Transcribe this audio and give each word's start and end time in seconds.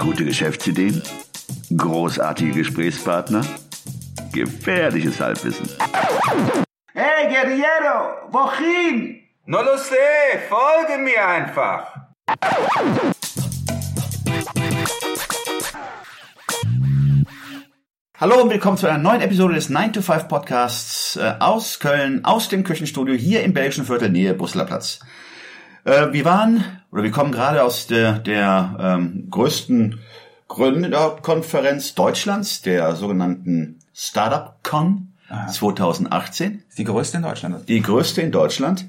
Gute 0.00 0.24
Geschäftsideen? 0.24 1.02
Großartige 1.76 2.52
Gesprächspartner? 2.52 3.44
Gefährliches 4.32 5.20
Halbwissen. 5.20 5.68
Hey, 6.94 7.28
Guerriero, 7.28 8.32
wohin? 8.32 9.20
No 9.44 9.60
lo 9.60 9.76
sé, 9.76 10.38
folge 10.48 11.02
mir 11.02 11.28
einfach. 11.28 11.94
Hallo 18.18 18.40
und 18.40 18.48
willkommen 18.48 18.78
zu 18.78 18.86
einer 18.86 18.96
neuen 18.96 19.20
Episode 19.20 19.52
des 19.52 19.68
9 19.68 19.92
to 19.92 20.00
5 20.00 20.28
Podcasts 20.28 21.16
äh, 21.16 21.34
aus 21.40 21.78
Köln, 21.78 22.24
aus 22.24 22.48
dem 22.48 22.64
Küchenstudio 22.64 23.14
hier 23.14 23.42
im 23.42 23.52
belgischen 23.52 23.84
Viertel 23.84 24.08
Nähe 24.08 24.32
Brüsseler 24.32 24.64
Platz. 24.64 25.00
Äh, 25.84 26.10
wir 26.12 26.24
waren, 26.24 26.79
oder 26.92 27.02
wir 27.02 27.10
kommen 27.10 27.32
gerade 27.32 27.62
aus 27.62 27.86
der, 27.86 28.18
der 28.18 28.76
ähm, 28.80 29.28
größten 29.30 30.00
Gründerkonferenz 30.48 31.94
Deutschlands, 31.94 32.62
der 32.62 32.96
sogenannten 32.96 33.78
Startup 33.94 34.56
Con 34.62 35.08
2018. 35.48 36.64
Ist 36.68 36.78
die 36.78 36.84
größte 36.84 37.18
in 37.18 37.22
Deutschland? 37.22 37.68
Die 37.68 37.80
größte 37.80 38.20
in 38.20 38.32
Deutschland. 38.32 38.86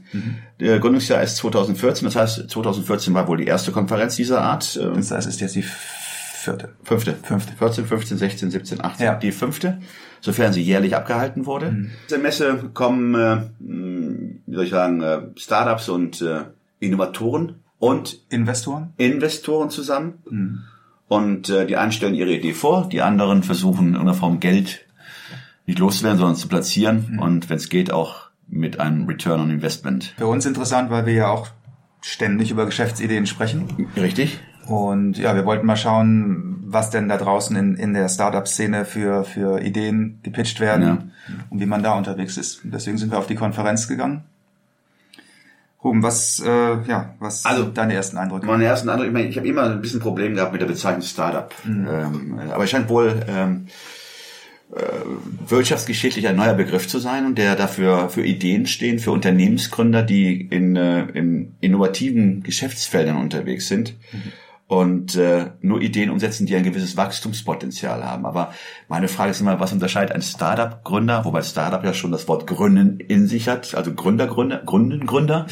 Der 0.60 0.80
Gründungsjahr 0.80 1.22
ist 1.22 1.38
2014. 1.38 2.06
Das 2.06 2.16
heißt, 2.16 2.50
2014 2.50 3.14
war 3.14 3.28
wohl 3.28 3.38
die 3.38 3.46
erste 3.46 3.72
Konferenz 3.72 4.16
dieser 4.16 4.42
Art. 4.42 4.80
Ähm, 4.82 4.96
Das 4.96 5.12
heißt, 5.12 5.28
es 5.28 5.36
ist 5.36 5.42
jetzt 5.42 5.56
die 5.56 5.62
vierte. 5.64 6.70
Fünfte. 6.84 7.16
Fünfte. 7.22 7.54
14, 7.56 7.86
15, 7.86 8.18
16, 8.18 8.52
17, 8.52 8.84
18. 8.84 9.06
Ja. 9.06 9.16
Die 9.16 9.32
fünfte, 9.32 9.80
sofern 10.20 10.52
sie 10.52 10.64
jährlich 10.64 10.96
abgehalten 10.96 11.46
wurde. 11.46 11.90
Diese 12.10 12.18
Messe 12.18 12.72
kommen, 12.74 13.14
äh, 13.14 13.44
wie 13.60 14.56
soll 14.56 14.64
ich 14.64 14.72
sagen, 14.72 15.02
äh, 15.04 15.20
Startups 15.36 15.90
und 15.90 16.22
äh, 16.24 16.46
Innovatoren 16.80 17.61
und 17.82 18.20
Investoren? 18.30 18.94
Investoren 18.98 19.70
zusammen. 19.72 20.64
Und 21.08 21.50
äh, 21.50 21.66
die 21.66 21.76
einen 21.76 21.92
stellen 21.92 22.14
ihre 22.14 22.32
Idee 22.32 22.54
vor, 22.54 22.88
die 22.88 23.02
anderen 23.02 23.44
versuchen 23.44 23.88
in 23.88 23.94
irgendeiner 23.96 24.18
Form 24.18 24.40
Geld 24.40 24.86
nicht 25.66 25.80
loszuwerden, 25.80 26.20
sondern 26.20 26.36
zu 26.38 26.48
platzieren. 26.48 27.20
Und 27.22 27.50
wenn 27.50 27.58
es 27.58 27.70
geht, 27.70 27.92
auch 27.92 28.30
mit 28.48 28.80
einem 28.80 29.08
Return 29.08 29.42
on 29.42 29.50
Investment. 29.50 30.14
Für 30.18 30.28
uns 30.28 30.46
interessant, 30.46 30.90
weil 30.92 31.06
wir 31.06 31.14
ja 31.14 31.28
auch 31.30 31.48
ständig 32.02 32.52
über 32.52 32.66
Geschäftsideen 32.66 33.26
sprechen. 33.26 33.88
Richtig? 33.98 34.40
Und 34.68 35.18
ja, 35.18 35.34
wir 35.36 35.46
wollten 35.46 35.66
mal 35.66 35.76
schauen, 35.76 36.64
was 36.68 36.92
denn 36.92 37.10
da 37.10 37.18
draußen 37.18 37.56
in, 37.56 37.76
in 37.76 37.94
der 37.94 38.08
Startup-Szene 38.10 38.86
für, 38.86 39.24
für 39.24 39.60
Ideen 39.62 40.20
gepitcht 40.24 40.60
werden 40.60 40.84
Ja. 40.86 40.98
und 41.50 41.60
wie 41.60 41.66
man 41.66 41.82
da 41.84 41.98
unterwegs 41.98 42.38
ist. 42.38 42.62
Deswegen 42.64 42.98
sind 42.98 43.12
wir 43.12 43.18
auf 43.18 43.28
die 43.28 43.36
Konferenz 43.36 43.88
gegangen. 43.88 44.24
Ruben, 45.84 46.04
was, 46.04 46.40
äh, 46.40 46.50
ja, 46.50 47.16
was 47.20 47.46
Also, 47.46 47.66
deine 47.66 47.96
ersten 47.96 48.18
Eindrücke? 48.18 48.46
Meine 48.46 48.66
ersten 48.66 48.90
Eindruck, 48.90 49.08
ich 49.08 49.14
meine, 49.14 49.28
ich 49.28 49.38
habe 49.38 49.48
immer 49.48 49.64
ein 49.64 49.82
bisschen 49.82 50.00
Problem 50.00 50.36
gehabt 50.36 50.52
mit 50.52 50.62
der 50.62 50.68
Bezeichnung 50.68 51.02
Startup. 51.02 51.54
Ähm, 51.66 52.40
äh, 52.40 52.52
aber 52.52 52.64
es 52.66 52.70
scheint 52.70 52.88
wohl 52.88 53.26
ähm, 53.28 53.68
äh, 54.76 54.82
wirtschaftsgeschichtlich 55.50 56.28
ein 56.28 56.36
neuer 56.36 56.54
Begriff 56.54 56.88
zu 56.88 57.00
sein 57.00 57.26
und 57.26 57.38
der 57.38 57.56
dafür 57.56 58.10
für 58.10 58.24
Ideen 58.24 58.68
stehen, 58.68 59.00
für 59.00 59.12
Unternehmensgründer, 59.12 60.04
die 60.04 60.42
in, 60.42 60.76
äh, 60.76 61.02
in 61.14 61.56
innovativen 61.62 62.44
Geschäftsfeldern 62.44 63.18
unterwegs 63.18 63.68
sind. 63.68 63.96
Und 64.72 65.18
äh, 65.18 65.48
nur 65.60 65.82
Ideen 65.82 66.10
umsetzen, 66.10 66.46
die 66.46 66.56
ein 66.56 66.64
gewisses 66.64 66.96
Wachstumspotenzial 66.96 68.06
haben. 68.06 68.26
Aber 68.26 68.54
meine 68.88 69.10
Frage 69.10 69.32
ist 69.32 69.42
immer, 69.42 69.60
was 69.60 69.74
unterscheidet 69.74 70.16
ein 70.16 70.22
Startup-Gründer, 70.22 71.26
wobei 71.26 71.42
Startup 71.42 71.84
ja 71.84 71.94
schon 71.94 72.14
das 72.14 72.30
Wort 72.30 72.48
Gründen 72.48 73.02
in 73.02 73.28
sich 73.28 73.50
hat, 73.50 73.76
also 73.76 73.94
Gründer, 73.94 74.28
Gründer, 74.28 74.60
Gründen, 74.60 75.06
Gründer, 75.06 75.46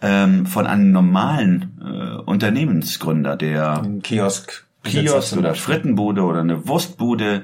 ähm, 0.00 0.46
von 0.46 0.66
einem 0.66 0.90
normalen 0.90 1.76
äh, 1.84 2.22
Unternehmensgründer, 2.22 3.36
der 3.36 3.82
Ein 3.82 4.00
Kiosk. 4.00 4.64
Kiosk 4.84 5.36
oder 5.36 5.54
Frittenbude 5.54 6.22
oder 6.22 6.40
eine 6.40 6.66
Wurstbude, 6.66 7.42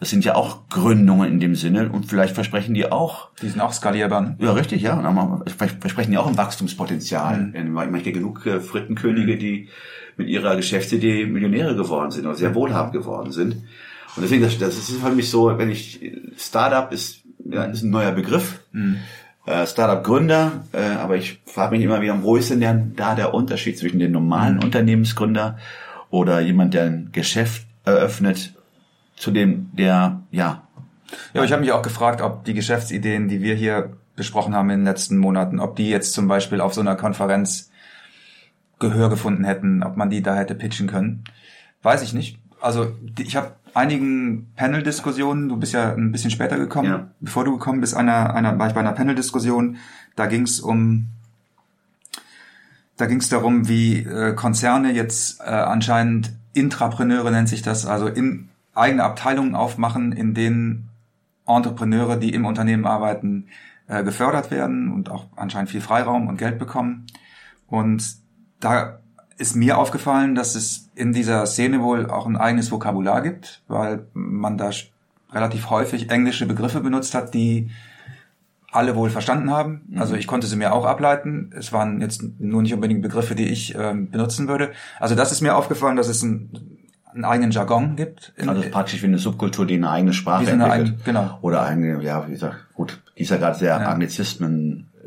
das 0.00 0.08
sind 0.08 0.24
ja 0.24 0.36
auch 0.36 0.70
Gründungen 0.70 1.32
in 1.32 1.40
dem 1.40 1.54
Sinne 1.54 1.90
und 1.90 2.06
vielleicht 2.06 2.34
versprechen 2.34 2.72
die 2.72 2.90
auch, 2.90 3.28
Die 3.42 3.48
sind 3.50 3.60
auch 3.60 3.74
skalierbar. 3.74 4.20
Ne? 4.22 4.36
ja 4.38 4.52
richtig, 4.52 4.80
ja, 4.80 4.94
und 4.94 5.50
versprechen 5.50 6.12
die 6.12 6.16
auch 6.16 6.28
ein 6.28 6.38
Wachstumspotenzial. 6.38 7.52
Ich 7.54 7.64
meine, 7.64 7.98
ich 7.98 8.04
kenne 8.04 8.14
genug 8.14 8.46
äh, 8.46 8.60
Frittenkönige, 8.60 9.36
die 9.36 9.68
mit 10.16 10.28
ihrer 10.28 10.56
Geschäftsidee 10.56 11.26
Millionäre 11.26 11.76
geworden 11.76 12.10
sind 12.10 12.26
oder 12.26 12.34
sehr 12.34 12.54
wohlhabend 12.54 12.92
geworden 12.92 13.32
sind. 13.32 13.54
Und 14.16 14.22
deswegen, 14.22 14.42
das, 14.42 14.58
das 14.58 14.76
ist 14.76 14.92
für 14.92 15.10
mich 15.10 15.30
so, 15.30 15.58
wenn 15.58 15.70
ich, 15.70 16.00
Startup 16.38 16.90
ist, 16.92 17.22
ja, 17.44 17.64
ist 17.64 17.82
ein 17.82 17.90
neuer 17.90 18.12
Begriff. 18.12 18.60
Äh, 19.46 19.66
Startup-Gründer, 19.66 20.64
äh, 20.72 20.96
aber 20.96 21.16
ich 21.16 21.40
frage 21.46 21.76
mich 21.76 21.84
immer 21.84 22.00
wieder, 22.00 22.22
wo 22.22 22.36
ist 22.36 22.50
denn 22.50 22.60
der, 22.60 22.74
da 22.74 23.14
der 23.14 23.32
Unterschied 23.32 23.78
zwischen 23.78 24.00
dem 24.00 24.10
normalen 24.10 24.62
Unternehmensgründer 24.62 25.58
oder 26.10 26.40
jemand, 26.40 26.74
der 26.74 26.84
ein 26.84 27.10
Geschäft 27.12 27.66
eröffnet, 27.84 28.54
zu 29.14 29.30
dem, 29.30 29.70
der, 29.72 30.22
ja, 30.32 30.66
Ja, 31.32 31.40
aber 31.40 31.44
ich 31.44 31.52
habe 31.52 31.62
mich 31.62 31.72
auch 31.72 31.82
gefragt, 31.82 32.20
ob 32.20 32.44
die 32.44 32.54
Geschäftsideen, 32.54 33.28
die 33.28 33.40
wir 33.42 33.54
hier 33.54 33.92
besprochen 34.16 34.54
haben 34.54 34.70
in 34.70 34.80
den 34.80 34.86
letzten 34.86 35.18
Monaten, 35.18 35.60
ob 35.60 35.76
die 35.76 35.88
jetzt 35.90 36.12
zum 36.12 36.26
Beispiel 36.26 36.60
auf 36.60 36.74
so 36.74 36.80
einer 36.80 36.96
Konferenz 36.96 37.70
Gehör 38.78 39.08
gefunden 39.08 39.44
hätten, 39.44 39.82
ob 39.82 39.96
man 39.96 40.10
die 40.10 40.22
da 40.22 40.34
hätte 40.34 40.54
pitchen 40.54 40.86
können. 40.86 41.24
Weiß 41.82 42.02
ich 42.02 42.12
nicht. 42.12 42.38
Also 42.60 42.94
ich 43.18 43.36
habe 43.36 43.52
einigen 43.74 44.52
Panel-Diskussionen, 44.56 45.48
du 45.48 45.56
bist 45.56 45.72
ja 45.72 45.94
ein 45.94 46.12
bisschen 46.12 46.30
später 46.30 46.56
gekommen, 46.58 46.88
Ja. 46.88 47.10
bevor 47.20 47.44
du 47.44 47.52
gekommen 47.52 47.80
bist, 47.80 47.94
einer, 47.94 48.34
einer, 48.34 48.58
war 48.58 48.68
ich 48.68 48.74
bei 48.74 48.80
einer 48.80 48.92
Panel-Diskussion, 48.92 49.76
da 50.14 50.26
ging 50.26 50.42
es 50.42 50.60
um 50.60 51.08
da 52.96 53.04
ging 53.04 53.18
es 53.18 53.28
darum, 53.28 53.68
wie 53.68 53.98
äh, 53.98 54.34
Konzerne 54.34 54.92
jetzt 54.92 55.40
äh, 55.40 55.44
anscheinend 55.44 56.32
Intrapreneure 56.54 57.30
nennt 57.30 57.48
sich 57.48 57.60
das, 57.60 57.84
also 57.84 58.08
in 58.08 58.48
eigene 58.74 59.04
Abteilungen 59.04 59.54
aufmachen, 59.54 60.12
in 60.12 60.32
denen 60.32 60.88
Entrepreneure, 61.46 62.16
die 62.16 62.32
im 62.32 62.46
Unternehmen 62.46 62.86
arbeiten, 62.86 63.48
äh, 63.86 64.02
gefördert 64.02 64.50
werden 64.50 64.90
und 64.92 65.10
auch 65.10 65.26
anscheinend 65.36 65.70
viel 65.70 65.82
Freiraum 65.82 66.28
und 66.28 66.38
Geld 66.38 66.58
bekommen. 66.58 67.06
Und 67.66 68.02
da 68.66 68.98
ist 69.38 69.54
mir 69.54 69.76
aufgefallen, 69.78 70.34
dass 70.34 70.54
es 70.54 70.88
in 70.94 71.12
dieser 71.12 71.44
Szene 71.46 71.82
wohl 71.82 72.10
auch 72.10 72.26
ein 72.26 72.36
eigenes 72.36 72.70
Vokabular 72.70 73.20
gibt, 73.22 73.62
weil 73.68 74.06
man 74.14 74.56
da 74.58 74.70
relativ 75.32 75.68
häufig 75.70 76.10
englische 76.10 76.46
Begriffe 76.46 76.80
benutzt 76.80 77.14
hat, 77.14 77.34
die 77.34 77.70
alle 78.72 78.94
wohl 78.96 79.10
verstanden 79.10 79.50
haben. 79.50 79.82
Also 79.96 80.16
ich 80.16 80.26
konnte 80.26 80.46
sie 80.46 80.56
mir 80.56 80.72
auch 80.72 80.84
ableiten. 80.84 81.50
Es 81.56 81.72
waren 81.72 82.00
jetzt 82.00 82.22
nur 82.38 82.62
nicht 82.62 82.74
unbedingt 82.74 83.02
Begriffe, 83.02 83.34
die 83.34 83.46
ich 83.48 83.74
ähm, 83.74 84.10
benutzen 84.10 84.48
würde. 84.48 84.72
Also 85.00 85.14
das 85.14 85.32
ist 85.32 85.40
mir 85.40 85.56
aufgefallen, 85.56 85.96
dass 85.96 86.08
es 86.08 86.22
ein, 86.22 86.50
einen 87.12 87.24
eigenen 87.24 87.50
Jargon 87.52 87.96
gibt. 87.96 88.32
In, 88.36 88.48
Also 88.48 88.62
praktisch 88.70 89.02
wie 89.02 89.06
eine 89.06 89.18
Subkultur, 89.18 89.66
die 89.66 89.74
eine 89.76 89.90
eigene 89.90 90.12
Sprache 90.12 90.44
so 90.46 90.50
eine 90.52 90.64
entwickelt. 90.64 90.88
eigene- 90.88 91.04
genau. 91.04 91.38
Oder 91.42 91.62
eine, 91.62 92.02
ja, 92.02 92.26
wie 92.26 92.32
gesagt, 92.32 92.56
gut, 92.74 93.00
die 93.16 93.22
ist 93.22 93.30
ja 93.30 93.36
gerade 93.38 93.58
sehr 93.58 93.76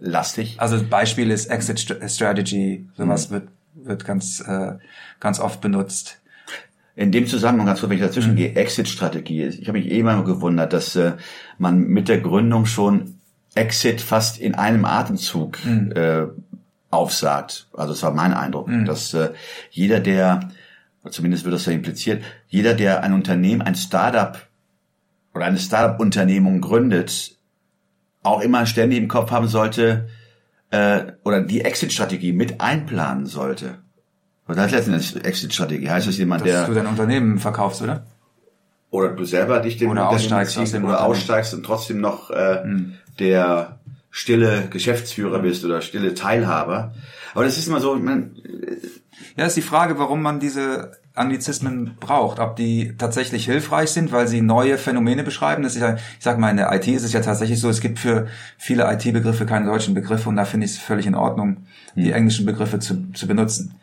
Anglizismen-lastig. 0.03 0.55
also 0.59 0.83
Beispiel 0.89 1.31
ist 1.31 1.47
Exit 1.47 1.77
St- 1.79 2.09
Strategy. 2.09 2.87
Sowas 2.97 3.29
wird, 3.31 3.49
wird 3.75 4.05
ganz, 4.05 4.39
äh, 4.41 4.73
ganz 5.19 5.39
oft 5.39 5.61
benutzt. 5.61 6.17
In 6.95 7.11
dem 7.11 7.27
Zusammenhang, 7.27 7.67
ganz 7.67 7.79
kurz, 7.79 7.89
wenn 7.89 7.97
ich 7.97 8.03
Mhm. 8.03 8.07
dazwischen 8.07 8.35
gehe, 8.35 8.53
Exit-Strategie. 8.55 9.43
Ich 9.45 9.67
habe 9.69 9.77
mich 9.79 9.89
eh 9.91 10.03
mal 10.03 10.21
gewundert, 10.23 10.73
dass 10.73 10.95
äh, 10.95 11.13
man 11.57 11.79
mit 11.87 12.09
der 12.09 12.19
Gründung 12.19 12.65
schon 12.65 13.15
Exit 13.55 14.01
fast 14.01 14.37
in 14.37 14.53
einem 14.55 14.85
Atemzug 14.85 15.63
Mhm. 15.65 15.91
äh, 15.93 16.25
aufsagt. 16.91 17.67
Also 17.73 17.93
es 17.93 18.03
war 18.03 18.11
mein 18.13 18.33
Eindruck, 18.33 18.67
dass 18.85 19.13
äh, 19.13 19.29
jeder, 19.71 19.99
der, 19.99 20.49
zumindest 21.09 21.45
wird 21.45 21.53
das 21.55 21.65
ja 21.67 21.71
impliziert, 21.71 22.23
jeder, 22.47 22.73
der 22.73 23.03
ein 23.03 23.13
Unternehmen, 23.13 23.61
ein 23.61 23.75
Startup 23.75 24.37
oder 25.35 25.45
eine 25.45 25.59
Startup-Unternehmung 25.59 26.61
gründet, 26.61 27.37
auch 28.23 28.41
immer 28.41 28.65
ständig 28.65 28.99
im 28.99 29.07
Kopf 29.07 29.31
haben 29.31 29.47
sollte 29.47 30.09
äh, 30.71 31.03
oder 31.23 31.41
die 31.41 31.61
Exit-Strategie 31.61 32.33
mit 32.33 32.61
einplanen 32.61 33.25
sollte. 33.25 33.79
Was 34.45 34.57
heißt 34.57 34.73
letztendlich 34.73 35.25
Exit-Strategie? 35.25 35.89
Heißt 35.89 36.07
das 36.07 36.17
jemand, 36.17 36.41
Dass 36.41 36.49
der 36.49 36.65
du 36.67 36.73
dein 36.73 36.87
Unternehmen 36.87 37.39
verkaufst, 37.39 37.81
oder? 37.81 38.05
oder 38.91 39.09
du 39.09 39.23
selber 39.23 39.59
dich 39.59 39.77
dem 39.77 39.91
Oder 39.91 40.09
aussteigst 40.09 40.57
aus 40.57 40.71
dem 40.71 40.85
oder 40.85 41.03
aussteigst 41.03 41.53
und 41.53 41.63
trotzdem 41.63 42.01
noch 42.01 42.31
äh, 42.31 42.63
der 43.19 43.79
stille 44.09 44.67
Geschäftsführer 44.69 45.39
bist 45.39 45.63
oder 45.63 45.81
stille 45.81 46.15
Teilhaber. 46.15 46.93
Aber 47.35 47.43
das 47.43 47.57
ist 47.57 47.67
immer 47.67 47.79
so, 47.79 47.95
ich 47.95 48.01
mein, 48.01 48.35
Ja, 49.37 49.45
ist 49.45 49.57
die 49.57 49.61
Frage, 49.61 49.99
warum 49.99 50.21
man 50.21 50.39
diese 50.39 50.93
Anglizismen 51.19 51.95
braucht. 51.99 52.39
Ob 52.39 52.55
die 52.55 52.95
tatsächlich 52.97 53.45
hilfreich 53.45 53.89
sind, 53.89 54.11
weil 54.11 54.27
sie 54.27 54.41
neue 54.41 54.77
Phänomene 54.77 55.23
beschreiben. 55.23 55.63
Das 55.63 55.75
ist 55.75 55.81
ja, 55.81 55.95
ich 55.95 56.01
sag 56.23 56.37
mal, 56.39 56.49
in 56.49 56.57
der 56.57 56.73
IT 56.73 56.87
ist 56.87 57.03
es 57.03 57.13
ja 57.13 57.21
tatsächlich 57.21 57.59
so, 57.59 57.69
es 57.69 57.81
gibt 57.81 57.99
für 57.99 58.27
viele 58.57 58.91
IT-Begriffe 58.91 59.45
keine 59.45 59.65
deutschen 59.65 59.93
Begriffe 59.93 60.29
und 60.29 60.35
da 60.35 60.45
finde 60.45 60.65
ich 60.65 60.73
es 60.73 60.77
völlig 60.77 61.05
in 61.05 61.15
Ordnung, 61.15 61.57
die 61.95 62.11
englischen 62.11 62.45
Begriffe 62.45 62.79
zu, 62.79 63.11
zu 63.13 63.27
benutzen. 63.27 63.75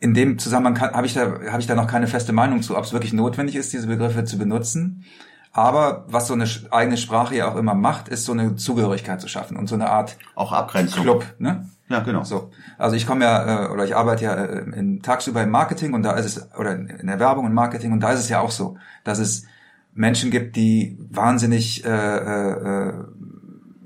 In 0.00 0.14
dem 0.14 0.38
Zusammenhang 0.38 0.80
habe 0.80 1.06
ich 1.06 1.14
da 1.14 1.40
habe 1.50 1.60
ich 1.60 1.66
da 1.66 1.74
noch 1.74 1.88
keine 1.88 2.06
feste 2.06 2.32
Meinung 2.32 2.62
zu, 2.62 2.76
ob 2.76 2.84
es 2.84 2.92
wirklich 2.92 3.12
notwendig 3.12 3.56
ist, 3.56 3.72
diese 3.72 3.88
Begriffe 3.88 4.24
zu 4.24 4.38
benutzen. 4.38 5.04
Aber 5.52 6.04
was 6.08 6.26
so 6.26 6.34
eine 6.34 6.46
eigene 6.70 6.96
Sprache 6.96 7.36
ja 7.36 7.50
auch 7.50 7.56
immer 7.56 7.74
macht, 7.74 8.08
ist 8.08 8.24
so 8.24 8.32
eine 8.32 8.56
Zugehörigkeit 8.56 9.20
zu 9.20 9.28
schaffen 9.28 9.56
und 9.56 9.66
so 9.66 9.74
eine 9.74 9.90
Art 9.90 10.16
Auch 10.34 10.52
Abgrenzung. 10.52 11.02
Club. 11.02 11.24
Ne? 11.38 11.68
Ja, 11.88 12.00
genau. 12.00 12.22
So, 12.22 12.50
also 12.76 12.96
ich 12.96 13.06
komme 13.06 13.24
ja 13.24 13.66
äh, 13.66 13.68
oder 13.70 13.84
ich 13.84 13.96
arbeite 13.96 14.24
ja 14.24 14.34
äh, 14.34 14.58
in, 14.78 15.00
tagsüber 15.02 15.42
im 15.42 15.50
Marketing 15.50 15.94
und 15.94 16.02
da 16.02 16.12
ist 16.12 16.26
es 16.26 16.54
oder 16.58 16.74
in, 16.74 17.06
der 17.06 17.18
Werbung 17.18 17.46
und 17.46 17.54
Marketing 17.54 17.92
und 17.92 18.00
da 18.00 18.12
ist 18.12 18.20
es 18.20 18.28
ja 18.28 18.40
auch 18.40 18.50
so, 18.50 18.76
dass 19.04 19.18
es 19.18 19.46
Menschen 19.94 20.30
gibt, 20.30 20.54
die 20.56 20.98
wahnsinnig 21.10 21.84
äh, 21.84 21.88
äh, 21.88 22.88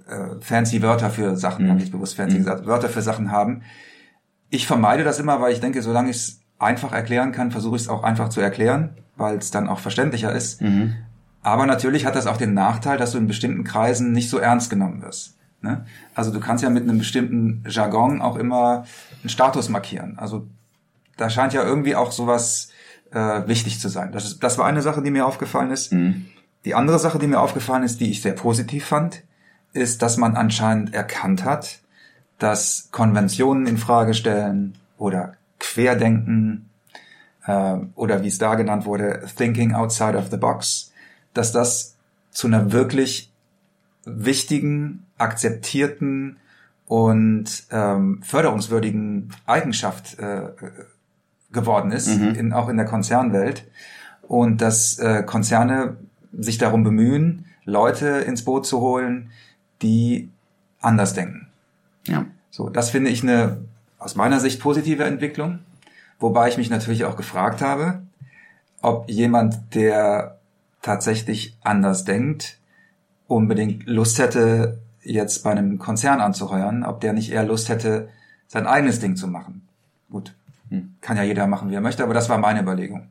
äh, 0.08 0.40
fancy 0.40 0.82
Wörter 0.82 1.10
für 1.10 1.36
Sachen, 1.36 1.70
habe 1.70 1.80
ich 1.80 1.90
bewusst 1.90 2.16
fancy 2.16 2.38
gesagt, 2.38 2.66
Wörter 2.66 2.88
für 2.88 3.02
Sachen 3.02 3.30
haben. 3.30 3.62
Ich 4.50 4.66
vermeide 4.66 5.04
das 5.04 5.18
immer, 5.20 5.40
weil 5.40 5.52
ich 5.52 5.60
denke, 5.60 5.80
solange 5.80 6.10
ich 6.10 6.16
es 6.16 6.40
einfach 6.58 6.92
erklären 6.92 7.32
kann, 7.32 7.50
versuche 7.50 7.76
ich 7.76 7.82
es 7.82 7.88
auch 7.88 8.02
einfach 8.02 8.28
zu 8.28 8.40
erklären, 8.40 8.96
weil 9.16 9.38
es 9.38 9.50
dann 9.50 9.68
auch 9.68 9.78
verständlicher 9.78 10.32
ist. 10.32 10.60
Aber 11.42 11.66
natürlich 11.66 12.06
hat 12.06 12.14
das 12.14 12.26
auch 12.26 12.36
den 12.36 12.54
Nachteil, 12.54 12.98
dass 12.98 13.12
du 13.12 13.18
in 13.18 13.26
bestimmten 13.26 13.64
Kreisen 13.64 14.12
nicht 14.12 14.30
so 14.30 14.38
ernst 14.38 14.70
genommen 14.70 15.02
wirst. 15.02 15.36
Ne? 15.60 15.84
Also 16.14 16.32
du 16.32 16.40
kannst 16.40 16.62
ja 16.62 16.70
mit 16.70 16.84
einem 16.84 16.98
bestimmten 16.98 17.64
Jargon 17.68 18.22
auch 18.22 18.36
immer 18.36 18.84
einen 19.22 19.28
Status 19.28 19.68
markieren. 19.68 20.18
Also 20.18 20.46
da 21.16 21.30
scheint 21.30 21.52
ja 21.52 21.62
irgendwie 21.64 21.96
auch 21.96 22.12
sowas 22.12 22.70
äh, 23.12 23.46
wichtig 23.46 23.80
zu 23.80 23.88
sein. 23.88 24.12
Das, 24.12 24.24
ist, 24.24 24.42
das 24.42 24.58
war 24.58 24.66
eine 24.66 24.82
Sache, 24.82 25.02
die 25.02 25.10
mir 25.10 25.26
aufgefallen 25.26 25.70
ist. 25.70 25.92
Die 26.64 26.74
andere 26.74 26.98
Sache, 26.98 27.18
die 27.18 27.26
mir 27.26 27.40
aufgefallen 27.40 27.82
ist, 27.82 28.00
die 28.00 28.10
ich 28.10 28.22
sehr 28.22 28.32
positiv 28.32 28.86
fand, 28.86 29.22
ist, 29.72 30.02
dass 30.02 30.16
man 30.16 30.36
anscheinend 30.36 30.94
erkannt 30.94 31.44
hat, 31.44 31.80
dass 32.38 32.88
Konventionen 32.90 33.66
in 33.66 33.78
Frage 33.78 34.14
stellen 34.14 34.74
oder 34.98 35.34
Querdenken 35.58 36.68
äh, 37.46 37.76
oder 37.94 38.22
wie 38.22 38.28
es 38.28 38.38
da 38.38 38.54
genannt 38.54 38.84
wurde, 38.84 39.22
Thinking 39.36 39.74
outside 39.74 40.16
of 40.16 40.30
the 40.30 40.36
box, 40.36 40.91
dass 41.34 41.52
das 41.52 41.96
zu 42.30 42.46
einer 42.46 42.72
wirklich 42.72 43.32
wichtigen, 44.04 45.06
akzeptierten 45.18 46.38
und 46.86 47.64
ähm, 47.70 48.22
förderungswürdigen 48.22 49.30
Eigenschaft 49.46 50.18
äh, 50.18 50.48
geworden 51.52 51.92
ist, 51.92 52.08
in, 52.08 52.52
auch 52.52 52.68
in 52.68 52.76
der 52.76 52.86
Konzernwelt. 52.86 53.66
Und 54.22 54.60
dass 54.60 54.98
äh, 54.98 55.22
Konzerne 55.22 55.96
sich 56.32 56.58
darum 56.58 56.84
bemühen, 56.84 57.46
Leute 57.64 58.06
ins 58.06 58.44
Boot 58.44 58.66
zu 58.66 58.80
holen, 58.80 59.30
die 59.82 60.30
anders 60.80 61.14
denken. 61.14 61.48
Ja. 62.06 62.26
So, 62.50 62.68
das 62.68 62.90
finde 62.90 63.10
ich 63.10 63.22
eine 63.22 63.58
aus 63.98 64.16
meiner 64.16 64.40
Sicht 64.40 64.60
positive 64.60 65.04
Entwicklung, 65.04 65.60
wobei 66.18 66.48
ich 66.48 66.58
mich 66.58 66.70
natürlich 66.70 67.04
auch 67.04 67.16
gefragt 67.16 67.62
habe, 67.62 68.02
ob 68.80 69.08
jemand, 69.08 69.74
der 69.74 70.38
tatsächlich 70.82 71.56
anders 71.62 72.04
denkt, 72.04 72.58
unbedingt 73.26 73.86
Lust 73.86 74.18
hätte, 74.18 74.80
jetzt 75.02 75.42
bei 75.42 75.50
einem 75.50 75.78
Konzern 75.78 76.20
anzuheuern, 76.20 76.84
ob 76.84 77.00
der 77.00 77.12
nicht 77.12 77.32
eher 77.32 77.44
Lust 77.44 77.68
hätte, 77.68 78.08
sein 78.46 78.66
eigenes 78.66 79.00
Ding 79.00 79.16
zu 79.16 79.26
machen. 79.26 79.66
Gut, 80.10 80.34
kann 81.00 81.16
ja 81.16 81.22
jeder 81.22 81.46
machen, 81.46 81.70
wie 81.70 81.74
er 81.74 81.80
möchte, 81.80 82.02
aber 82.02 82.14
das 82.14 82.28
war 82.28 82.38
meine 82.38 82.60
Überlegung. 82.60 83.08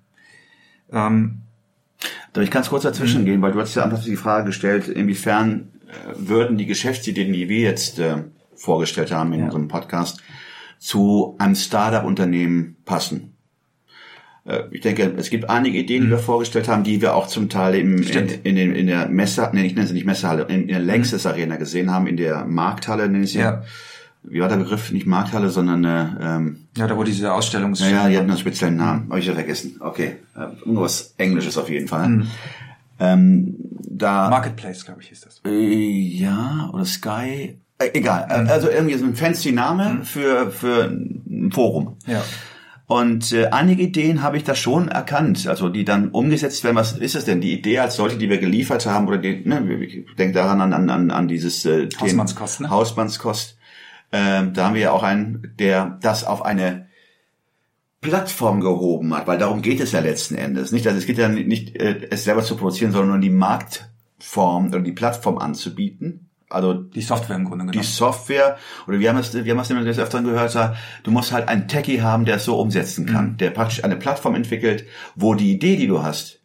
Ähm, 0.92 1.42
Darf 2.34 2.44
ich 2.44 2.52
ganz 2.52 2.70
kurz 2.70 2.84
dazwischen 2.84 3.26
gehen, 3.26 3.42
weil 3.42 3.52
du 3.52 3.60
hast 3.60 3.76
ja 3.76 3.84
einfach 3.84 4.04
die 4.04 4.16
Frage 4.16 4.46
gestellt, 4.46 4.88
inwiefern 4.88 5.72
äh, 5.88 6.14
würden 6.16 6.58
die 6.58 6.66
Geschäftsideen, 6.66 7.34
die 7.34 7.50
wir 7.50 7.60
jetzt 7.60 8.00
äh, 8.00 8.24
vorgestellt 8.56 9.12
haben 9.12 9.34
in 9.34 9.44
unserem 9.44 9.68
Podcast, 9.68 10.22
zu 10.80 11.36
einem 11.38 11.56
Startup-Unternehmen 11.56 12.78
passen. 12.86 13.36
Äh, 14.46 14.64
ich 14.72 14.82
denke, 14.82 15.14
es 15.18 15.30
gibt 15.30 15.50
einige 15.50 15.78
Ideen, 15.80 16.04
die 16.04 16.10
wir 16.10 16.18
vorgestellt 16.18 16.68
haben, 16.68 16.84
die 16.84 17.02
wir 17.02 17.16
auch 17.16 17.28
zum 17.28 17.50
Teil 17.50 17.76
im, 17.76 18.02
in, 18.02 18.58
in, 18.58 18.76
in 18.76 18.88
der 18.88 19.08
Messe, 19.10 19.50
nee, 19.54 19.66
ich 19.66 19.76
nenne 19.76 19.88
sie 19.88 19.94
nicht 19.94 20.06
Messehalle, 20.06 20.44
in, 20.44 20.62
in 20.64 20.68
der 20.68 20.80
Lanxess 20.80 21.26
Arena 21.26 21.58
gesehen 21.58 21.92
haben, 21.92 22.08
in 22.08 22.18
der 22.18 22.46
Markthalle, 22.46 23.08
nenne 23.10 23.24
ich 23.26 23.34
sie. 23.34 23.40
Ja. 23.40 23.64
Wie 24.24 24.40
war 24.40 24.50
der 24.50 24.58
Begriff? 24.58 24.92
Nicht 24.92 25.08
Markthalle, 25.08 25.50
sondern 25.50 25.84
äh, 25.84 26.06
ähm, 26.22 26.68
ja, 26.78 26.86
da 26.86 26.96
wo 26.96 27.04
diese 27.04 27.34
Ausstellungs... 27.34 27.80
ja, 27.80 27.90
ja, 27.90 28.10
die 28.10 28.18
hatten 28.18 28.30
einen 28.30 28.38
speziellen 28.38 28.78
Namen. 28.78 29.10
Habe 29.10 29.20
ich 29.20 29.26
ja 29.26 29.34
vergessen. 29.34 29.78
Okay. 29.80 30.18
Äh, 30.36 30.42
Irgendwas 30.64 31.16
Englisches 31.18 31.58
auf 31.58 31.70
jeden 31.72 31.88
Fall. 31.88 32.28
Ähm, 33.00 33.56
da 33.90 34.30
Marketplace, 34.30 34.86
glaube 34.86 35.02
ich, 35.02 35.10
hieß 35.10 35.22
das. 35.22 35.42
äh, 35.46 35.50
ja, 35.50 36.70
oder 36.72 36.86
Sky. 36.86 37.58
Äh, 37.80 37.90
egal. 37.94 38.28
Äh, 38.30 38.50
Also 38.52 38.70
irgendwie 38.70 38.96
so 38.96 39.06
ein 39.06 39.16
fancy 39.16 39.52
Name 39.54 40.02
für, 40.04 40.52
für 40.52 40.84
ein 40.86 41.52
Forum. 41.52 41.98
Ja. 42.06 42.24
Und 42.92 43.32
äh, 43.32 43.46
einige 43.52 43.84
Ideen 43.84 44.22
habe 44.22 44.36
ich 44.36 44.44
da 44.44 44.54
schon 44.54 44.90
erkannt, 44.90 45.48
also 45.48 45.70
die 45.70 45.86
dann 45.86 46.10
umgesetzt 46.10 46.66
werden. 46.66 46.76
Was 46.76 46.98
ist 46.98 47.16
es 47.16 47.24
denn? 47.24 47.40
Die 47.40 47.54
Idee 47.54 47.80
als 47.80 47.96
solche, 47.96 48.18
die 48.18 48.30
wir 48.30 48.38
geliefert 48.38 48.86
haben, 48.86 49.08
oder 49.08 49.18
die, 49.18 49.48
ne, 49.48 49.64
ich 49.82 50.14
denke 50.18 50.34
daran 50.34 50.60
an, 50.60 50.74
an, 50.74 50.90
an, 50.90 51.10
an 51.10 51.28
dieses 51.30 51.64
äh, 51.64 51.88
Thema- 51.88 52.02
Hausmannskost, 52.02 52.60
ne? 52.60 52.70
Hausmannskost. 52.70 53.58
Ähm, 54.12 54.54
da 54.54 54.66
haben 54.66 54.74
wir 54.74 54.82
ja 54.82 54.92
auch 54.92 55.04
einen, 55.04 55.54
der 55.58 56.00
das 56.02 56.26
auf 56.26 56.44
eine 56.44 56.88
Plattform 58.02 58.60
gehoben 58.60 59.16
hat, 59.16 59.26
weil 59.26 59.38
darum 59.38 59.62
geht 59.62 59.80
es 59.80 59.94
ja 59.94 60.02
letzten 60.02 60.36
Endes. 60.36 60.74
Nicht, 60.74 60.86
also 60.86 61.00
es 61.00 61.06
geht 61.06 61.18
ja 61.18 61.30
nicht, 61.30 61.78
äh, 61.78 62.10
es 62.10 62.26
selber 62.26 62.44
zu 62.44 62.58
produzieren, 62.58 62.92
sondern 62.92 63.12
nur 63.12 63.20
die 63.20 63.30
Marktform 63.30 64.68
oder 64.68 64.82
die 64.82 64.92
Plattform 64.92 65.38
anzubieten. 65.38 66.31
Also 66.52 66.74
Die 66.74 67.02
Software 67.02 67.36
im 67.36 67.46
Grunde 67.46 67.66
die 67.66 67.72
genommen. 67.72 67.88
Software, 67.88 68.58
oder 68.88 69.00
wir 69.00 69.10
haben 69.10 69.18
es, 69.18 69.34
wir 69.34 69.52
haben 69.52 69.60
es 69.60 69.68
des 69.68 70.00
Öfteren 70.00 70.26
gehört, 70.26 70.58
du 71.04 71.12
musst 71.12 71.32
halt 71.32 71.48
einen 71.48 71.68
Techie 71.68 72.02
haben, 72.02 72.26
der 72.26 72.38
es 72.38 72.46
so 72.46 72.60
umsetzen 72.60 73.06
kann, 73.06 73.38
der 73.38 73.52
praktisch 73.52 73.84
eine 73.84 73.96
Plattform 73.96 74.36
entwickelt, 74.36 74.86
wo 75.16 75.34
die 75.34 75.52
Idee, 75.52 75.76
die 75.78 75.88
du 75.88 76.04
hast, 76.04 76.42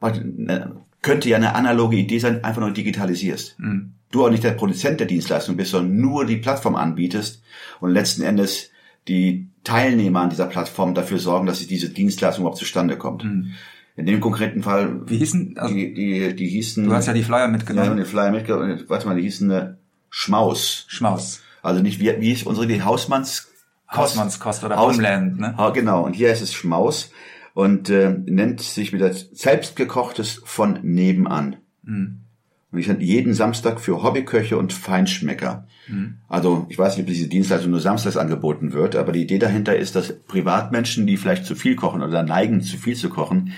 ne, 0.00 0.72
könnte 1.00 1.28
ja 1.28 1.36
eine 1.36 1.54
analoge 1.54 1.96
Idee 1.96 2.18
sein, 2.18 2.44
einfach 2.44 2.60
nur 2.60 2.70
digitalisierst. 2.70 3.56
Du 4.10 4.24
auch 4.24 4.30
nicht 4.30 4.44
der 4.44 4.52
Produzent 4.52 5.00
der 5.00 5.06
Dienstleistung 5.06 5.56
bist, 5.56 5.70
sondern 5.72 6.00
nur 6.00 6.26
die 6.26 6.36
Plattform 6.36 6.76
anbietest 6.76 7.42
und 7.80 7.90
letzten 7.90 8.22
Endes 8.22 8.70
die 9.08 9.48
Teilnehmer 9.64 10.20
an 10.20 10.30
dieser 10.30 10.46
Plattform 10.46 10.94
dafür 10.94 11.18
sorgen, 11.18 11.46
dass 11.46 11.66
diese 11.66 11.88
Dienstleistung 11.88 12.42
überhaupt 12.42 12.58
zustande 12.58 12.96
kommt. 12.96 13.24
In 13.96 14.06
dem 14.06 14.20
konkreten 14.20 14.62
Fall, 14.62 15.02
Wie 15.06 15.18
hießen, 15.18 15.58
also, 15.58 15.74
die, 15.74 15.92
die, 15.92 16.34
die 16.34 16.48
hießen, 16.48 16.84
du 16.84 16.94
hast 16.94 17.06
ja 17.06 17.12
die 17.12 17.22
Flyer 17.22 17.40
ja, 17.42 17.48
mitgenommen. 17.48 17.96
den 17.98 18.06
Flyer 18.06 18.30
mitgebracht. 18.30 18.84
Warte 18.88 19.06
mal, 19.06 19.16
die 19.16 19.22
hießen 19.22 19.50
äh, 19.50 19.74
Schmaus. 20.08 20.84
Schmaus. 20.88 21.40
Also 21.62 21.82
nicht 21.82 22.00
wie, 22.00 22.20
wie 22.20 22.32
ist 22.32 22.46
unsere 22.46 22.66
die 22.66 22.82
Hausmanns 22.82 23.48
Hausmannskost 23.90 24.64
oder 24.64 24.76
Haus- 24.76 24.94
Homeland, 24.94 25.38
ne? 25.38 25.56
Ha, 25.58 25.70
genau. 25.70 26.02
Und 26.04 26.14
hier 26.14 26.32
ist 26.32 26.40
es 26.40 26.54
Schmaus 26.54 27.10
und 27.52 27.90
äh, 27.90 28.10
nennt 28.24 28.62
sich 28.62 28.92
wieder 28.94 29.12
selbstgekochtes 29.12 30.40
von 30.44 30.78
nebenan. 30.82 31.56
Und 31.86 32.24
ich 32.78 32.88
hatte 32.88 33.02
jeden 33.02 33.34
Samstag 33.34 33.80
für 33.80 34.02
Hobbyköche 34.02 34.56
und 34.56 34.72
Feinschmecker. 34.72 35.66
Also 36.28 36.66
ich 36.68 36.78
weiß 36.78 36.96
nicht, 36.96 37.04
ob 37.04 37.08
diese 37.08 37.28
Dienstleistung 37.28 37.70
nur 37.70 37.80
samstags 37.80 38.16
angeboten 38.16 38.72
wird, 38.72 38.96
aber 38.96 39.12
die 39.12 39.22
Idee 39.22 39.38
dahinter 39.38 39.76
ist, 39.76 39.94
dass 39.94 40.12
Privatmenschen, 40.12 41.06
die 41.06 41.16
vielleicht 41.16 41.44
zu 41.44 41.54
viel 41.54 41.76
kochen 41.76 42.02
oder 42.02 42.22
neigen, 42.22 42.62
zu 42.62 42.78
viel 42.78 42.96
zu 42.96 43.10
kochen, 43.10 43.52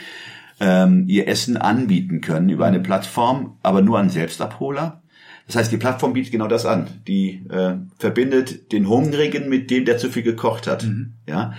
ähm, 0.60 1.04
ihr 1.06 1.28
Essen 1.28 1.56
anbieten 1.56 2.20
können 2.20 2.48
über 2.48 2.66
eine 2.66 2.80
Plattform, 2.80 3.56
aber 3.62 3.82
nur 3.82 3.98
an 3.98 4.10
Selbstabholer. 4.10 5.02
Das 5.46 5.56
heißt, 5.56 5.72
die 5.72 5.76
Plattform 5.76 6.14
bietet 6.14 6.32
genau 6.32 6.48
das 6.48 6.64
an. 6.64 6.88
Die 7.06 7.44
äh, 7.50 7.74
verbindet 7.98 8.72
den 8.72 8.88
Hungrigen 8.88 9.48
mit 9.48 9.70
dem, 9.70 9.84
der 9.84 9.98
zu 9.98 10.08
viel 10.08 10.22
gekocht 10.22 10.66
hat. 10.66 10.86
Ja. 11.28 11.54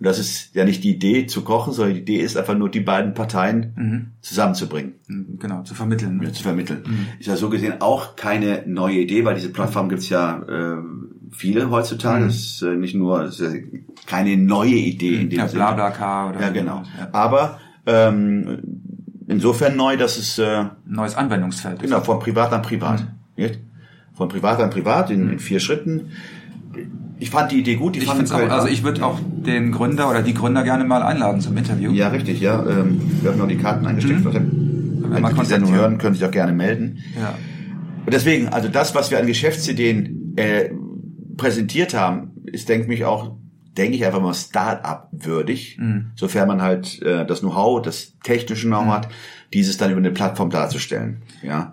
Und 0.00 0.06
das 0.06 0.18
ist 0.18 0.54
ja 0.54 0.64
nicht 0.64 0.82
die 0.82 0.90
Idee 0.94 1.26
zu 1.26 1.42
kochen, 1.44 1.74
sondern 1.74 1.94
die 1.94 2.00
Idee 2.00 2.16
ist 2.20 2.36
einfach 2.36 2.56
nur, 2.56 2.70
die 2.70 2.80
beiden 2.80 3.12
Parteien 3.12 4.14
zusammenzubringen 4.22 4.94
Genau, 5.38 5.62
zu 5.62 5.74
vermitteln. 5.74 6.16
ne? 6.16 6.24
ja, 6.24 6.32
zu 6.32 6.42
vermitteln. 6.42 6.82
Ist 7.18 7.26
ja 7.26 7.36
so 7.36 7.50
gesehen 7.50 7.74
auch 7.80 8.16
keine 8.16 8.62
neue 8.66 8.96
Idee, 9.00 9.24
weil 9.26 9.34
diese 9.34 9.50
Plattform 9.50 9.88
gibt's 9.90 10.08
ja 10.08 10.38
äh, 10.42 10.76
viele 11.30 11.68
heutzutage. 11.70 12.24
Das 12.26 12.34
ist 12.34 12.62
äh, 12.62 12.76
nicht 12.76 12.94
nur 12.94 13.24
ist 13.26 13.42
keine 14.06 14.36
neue 14.38 14.74
Idee 14.74 15.20
in 15.20 15.28
dem 15.30 15.38
Ja, 15.38 15.48
Sinne. 15.48 15.64
BlaBlaCar 15.64 16.30
oder 16.30 16.40
Ja, 16.40 16.48
genau. 16.48 16.82
Ja. 16.98 17.08
Aber 17.12 17.60
ähm, 17.86 18.58
insofern 19.28 19.76
neu, 19.76 19.96
dass 19.98 20.16
es 20.16 20.38
äh, 20.38 20.64
Neues 20.86 21.14
Anwendungsfeld. 21.14 21.76
ist. 21.76 21.82
genau 21.82 22.00
von 22.00 22.18
Privat 22.20 22.52
an 22.54 22.62
Privat. 22.62 23.06
Nicht? 23.36 23.58
Von 24.14 24.28
Privat 24.30 24.60
an 24.60 24.70
Privat 24.70 25.10
in, 25.10 25.30
in 25.32 25.38
vier 25.38 25.60
Schritten. 25.60 26.12
Ich 27.18 27.30
fand 27.30 27.52
die 27.52 27.58
Idee 27.58 27.76
gut. 27.76 27.94
Die 27.96 28.00
Ich 28.00 28.06
fand 28.06 28.30
auch, 28.32 28.38
also 28.38 28.68
ich 28.68 28.82
würde 28.82 29.04
auch 29.04 29.18
den 29.22 29.72
Gründer 29.72 30.08
oder 30.08 30.22
die 30.22 30.34
Gründer 30.34 30.62
gerne 30.62 30.84
mal 30.84 31.02
einladen 31.02 31.40
zum 31.40 31.56
Interview. 31.56 31.92
Ja, 31.92 32.08
richtig, 32.08 32.40
ja. 32.40 32.64
Ähm, 32.64 33.00
wir 33.20 33.30
haben 33.32 33.38
noch 33.38 33.48
die 33.48 33.58
Karten 33.58 33.86
eingesteckt. 33.86 34.24
Wenn 34.24 35.22
mal 35.22 35.34
Sie 35.34 35.40
die 35.40 35.46
Sendung 35.46 35.74
hören. 35.74 35.98
können 35.98 36.14
Sie 36.14 36.20
sich 36.20 36.28
auch 36.28 36.32
gerne 36.32 36.52
melden. 36.52 36.98
Ja. 37.20 37.34
Und 38.06 38.14
deswegen, 38.14 38.48
also 38.48 38.68
das, 38.68 38.94
was 38.94 39.10
wir 39.10 39.18
an 39.18 39.26
Geschäftsideen 39.26 40.34
äh, 40.36 40.70
präsentiert 41.36 41.94
haben, 41.94 42.32
ist, 42.46 42.68
denke 42.68 42.92
ich, 42.94 43.04
auch, 43.04 43.36
denke 43.76 43.96
ich, 43.96 44.04
einfach 44.06 44.20
mal 44.22 44.34
Start-up 44.34 45.08
würdig, 45.12 45.78
sofern 46.14 46.48
man 46.48 46.62
halt 46.62 47.02
äh, 47.02 47.26
das 47.26 47.40
Know-how, 47.40 47.82
das 47.82 48.14
technische 48.22 48.66
Know-how 48.66 48.86
hat, 48.86 49.08
dieses 49.52 49.76
dann 49.76 49.90
über 49.90 49.98
eine 49.98 50.10
Plattform 50.10 50.50
darzustellen. 50.50 51.22
Ja, 51.42 51.72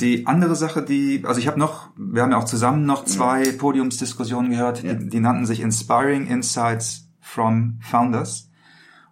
Die 0.00 0.26
andere 0.26 0.56
Sache, 0.56 0.82
die, 0.82 1.22
also 1.24 1.38
ich 1.38 1.46
habe 1.46 1.58
noch, 1.58 1.88
wir 1.96 2.22
haben 2.22 2.32
ja 2.32 2.38
auch 2.38 2.44
zusammen 2.44 2.84
noch 2.84 3.04
zwei 3.04 3.52
Podiumsdiskussionen 3.52 4.50
gehört, 4.50 4.82
die, 4.82 5.08
die 5.08 5.20
nannten 5.20 5.46
sich 5.46 5.60
Inspiring 5.60 6.26
Insights 6.26 7.08
from 7.20 7.78
Founders. 7.80 8.50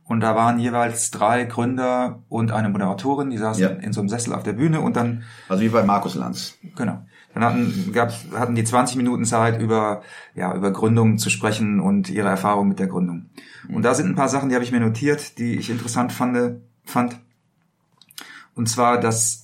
Und 0.04 0.20
da 0.20 0.34
waren 0.34 0.58
jeweils 0.58 1.12
drei 1.12 1.44
Gründer 1.44 2.22
und 2.28 2.50
eine 2.50 2.68
Moderatorin, 2.68 3.30
die 3.30 3.38
saßen 3.38 3.62
Ja. 3.62 3.68
in 3.68 3.92
so 3.92 4.00
einem 4.00 4.08
Sessel 4.08 4.34
auf 4.34 4.42
der 4.42 4.54
Bühne 4.54 4.80
und 4.80 4.96
dann 4.96 5.22
Also 5.48 5.62
wie 5.62 5.68
bei 5.68 5.84
Markus 5.84 6.16
Lanz. 6.16 6.58
Genau. 6.76 7.06
Dann 7.32 7.44
hatten, 7.44 7.92
gab's, 7.94 8.26
hatten 8.34 8.54
die 8.56 8.64
20 8.64 8.96
Minuten 8.96 9.24
Zeit, 9.24 9.60
über, 9.62 10.02
ja, 10.34 10.54
über 10.54 10.70
Gründung 10.72 11.16
zu 11.16 11.30
sprechen 11.30 11.80
und 11.80 12.10
ihre 12.10 12.28
Erfahrung 12.28 12.68
mit 12.68 12.78
der 12.78 12.88
Gründung. 12.88 13.30
Und 13.72 13.84
da 13.84 13.94
sind 13.94 14.06
ein 14.08 14.16
paar 14.16 14.28
Sachen, 14.28 14.48
die 14.48 14.54
habe 14.56 14.64
ich 14.64 14.72
mir 14.72 14.80
notiert, 14.80 15.38
die 15.38 15.54
ich 15.54 15.70
interessant 15.70 16.12
fand. 16.12 16.60
fand. 16.84 17.18
Und 18.54 18.68
zwar, 18.68 19.00
dass 19.00 19.41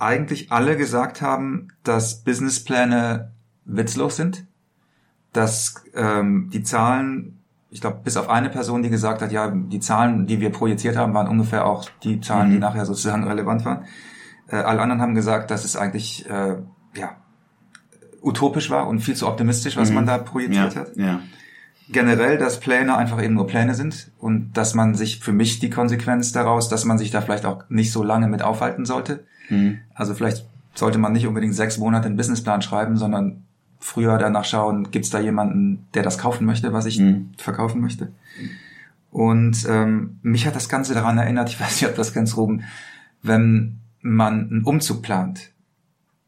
eigentlich 0.00 0.50
alle 0.50 0.76
gesagt 0.76 1.22
haben, 1.22 1.68
dass 1.84 2.22
Businesspläne 2.22 3.32
witzlos 3.64 4.16
sind, 4.16 4.46
dass 5.32 5.84
ähm, 5.94 6.50
die 6.52 6.62
Zahlen, 6.62 7.38
ich 7.70 7.80
glaube, 7.80 8.00
bis 8.02 8.16
auf 8.16 8.28
eine 8.28 8.50
Person, 8.50 8.82
die 8.82 8.90
gesagt 8.90 9.22
hat, 9.22 9.30
ja, 9.30 9.50
die 9.50 9.80
Zahlen, 9.80 10.26
die 10.26 10.40
wir 10.40 10.50
projiziert 10.50 10.96
haben, 10.96 11.14
waren 11.14 11.28
ungefähr 11.28 11.66
auch 11.66 11.88
die 12.02 12.20
Zahlen, 12.20 12.50
die 12.50 12.58
nachher 12.58 12.86
sozusagen 12.86 13.24
relevant 13.24 13.64
waren. 13.64 13.84
Äh, 14.48 14.56
alle 14.56 14.80
anderen 14.80 15.00
haben 15.00 15.14
gesagt, 15.14 15.50
dass 15.50 15.64
es 15.64 15.76
eigentlich 15.76 16.28
äh, 16.28 16.56
ja, 16.94 17.16
utopisch 18.22 18.70
war 18.70 18.88
und 18.88 19.00
viel 19.00 19.14
zu 19.14 19.28
optimistisch, 19.28 19.76
was 19.76 19.90
man 19.90 20.06
da 20.06 20.18
projiziert 20.18 20.74
ja, 20.74 20.80
hat. 20.80 20.96
Ja. 20.96 21.20
Generell, 21.92 22.38
dass 22.38 22.60
Pläne 22.60 22.96
einfach 22.96 23.22
eben 23.22 23.34
nur 23.34 23.46
Pläne 23.46 23.74
sind 23.74 24.10
und 24.18 24.52
dass 24.52 24.74
man 24.74 24.94
sich 24.94 25.18
für 25.18 25.32
mich 25.32 25.58
die 25.58 25.70
Konsequenz 25.70 26.32
daraus, 26.32 26.68
dass 26.68 26.84
man 26.84 26.98
sich 26.98 27.10
da 27.10 27.20
vielleicht 27.20 27.46
auch 27.46 27.64
nicht 27.68 27.92
so 27.92 28.02
lange 28.02 28.28
mit 28.28 28.42
aufhalten 28.42 28.84
sollte. 28.84 29.24
Also 29.94 30.14
vielleicht 30.14 30.46
sollte 30.74 30.98
man 30.98 31.12
nicht 31.12 31.26
unbedingt 31.26 31.54
sechs 31.54 31.78
Monate 31.78 32.06
einen 32.06 32.16
Businessplan 32.16 32.62
schreiben, 32.62 32.96
sondern 32.96 33.44
früher 33.80 34.18
danach 34.18 34.44
schauen, 34.44 34.90
gibt 34.90 35.06
es 35.06 35.10
da 35.10 35.18
jemanden, 35.18 35.86
der 35.94 36.02
das 36.02 36.18
kaufen 36.18 36.46
möchte, 36.46 36.72
was 36.72 36.86
ich 36.86 37.02
verkaufen 37.38 37.80
möchte. 37.80 38.12
Und 39.10 39.66
ähm, 39.68 40.18
mich 40.22 40.46
hat 40.46 40.54
das 40.54 40.68
Ganze 40.68 40.94
daran 40.94 41.18
erinnert, 41.18 41.48
ich 41.48 41.60
weiß 41.60 41.80
nicht, 41.80 41.90
ob 41.90 41.96
das 41.96 42.12
ganz 42.12 42.36
Ruben, 42.36 42.62
wenn 43.22 43.80
man 44.00 44.50
einen 44.50 44.64
Umzug 44.64 45.02
plant, 45.02 45.50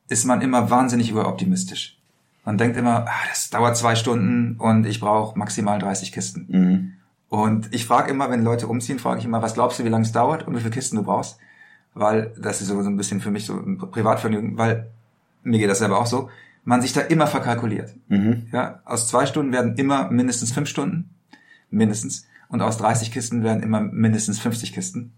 ist 0.08 0.24
man 0.24 0.40
immer 0.40 0.70
wahnsinnig 0.70 1.10
überoptimistisch. 1.10 2.01
Man 2.44 2.58
denkt 2.58 2.76
immer, 2.76 3.06
ah, 3.06 3.28
das 3.28 3.50
dauert 3.50 3.76
zwei 3.76 3.94
Stunden 3.94 4.56
und 4.58 4.84
ich 4.84 5.00
brauche 5.00 5.38
maximal 5.38 5.78
30 5.78 6.12
Kisten. 6.12 6.46
Mhm. 6.48 6.92
Und 7.28 7.74
ich 7.74 7.86
frage 7.86 8.10
immer, 8.10 8.30
wenn 8.30 8.42
Leute 8.42 8.66
umziehen, 8.66 8.98
frage 8.98 9.20
ich 9.20 9.24
immer, 9.24 9.42
was 9.42 9.54
glaubst 9.54 9.78
du, 9.78 9.84
wie 9.84 9.88
lange 9.88 10.04
es 10.04 10.12
dauert 10.12 10.46
und 10.46 10.54
wie 10.54 10.60
viele 10.60 10.72
Kisten 10.72 10.96
du 10.96 11.02
brauchst? 11.02 11.38
Weil 11.94 12.34
das 12.38 12.60
ist 12.60 12.68
so 12.68 12.82
so 12.82 12.90
ein 12.90 12.96
bisschen 12.96 13.20
für 13.20 13.30
mich 13.30 13.46
so 13.46 13.54
ein 13.54 13.78
Privatvergnügen, 13.78 14.58
weil 14.58 14.90
mir 15.42 15.58
geht 15.58 15.70
das 15.70 15.78
selber 15.78 15.98
auch 15.98 16.06
so, 16.06 16.30
man 16.64 16.82
sich 16.82 16.92
da 16.92 17.00
immer 17.00 17.26
verkalkuliert. 17.26 17.94
Mhm. 18.08 18.46
Ja, 18.52 18.80
aus 18.84 19.08
zwei 19.08 19.26
Stunden 19.26 19.52
werden 19.52 19.76
immer 19.76 20.10
mindestens 20.10 20.52
fünf 20.52 20.68
Stunden, 20.68 21.10
mindestens, 21.70 22.26
und 22.48 22.60
aus 22.60 22.76
30 22.76 23.10
Kisten 23.10 23.42
werden 23.42 23.62
immer 23.62 23.80
mindestens 23.80 24.38
50 24.38 24.72
Kisten. 24.72 25.12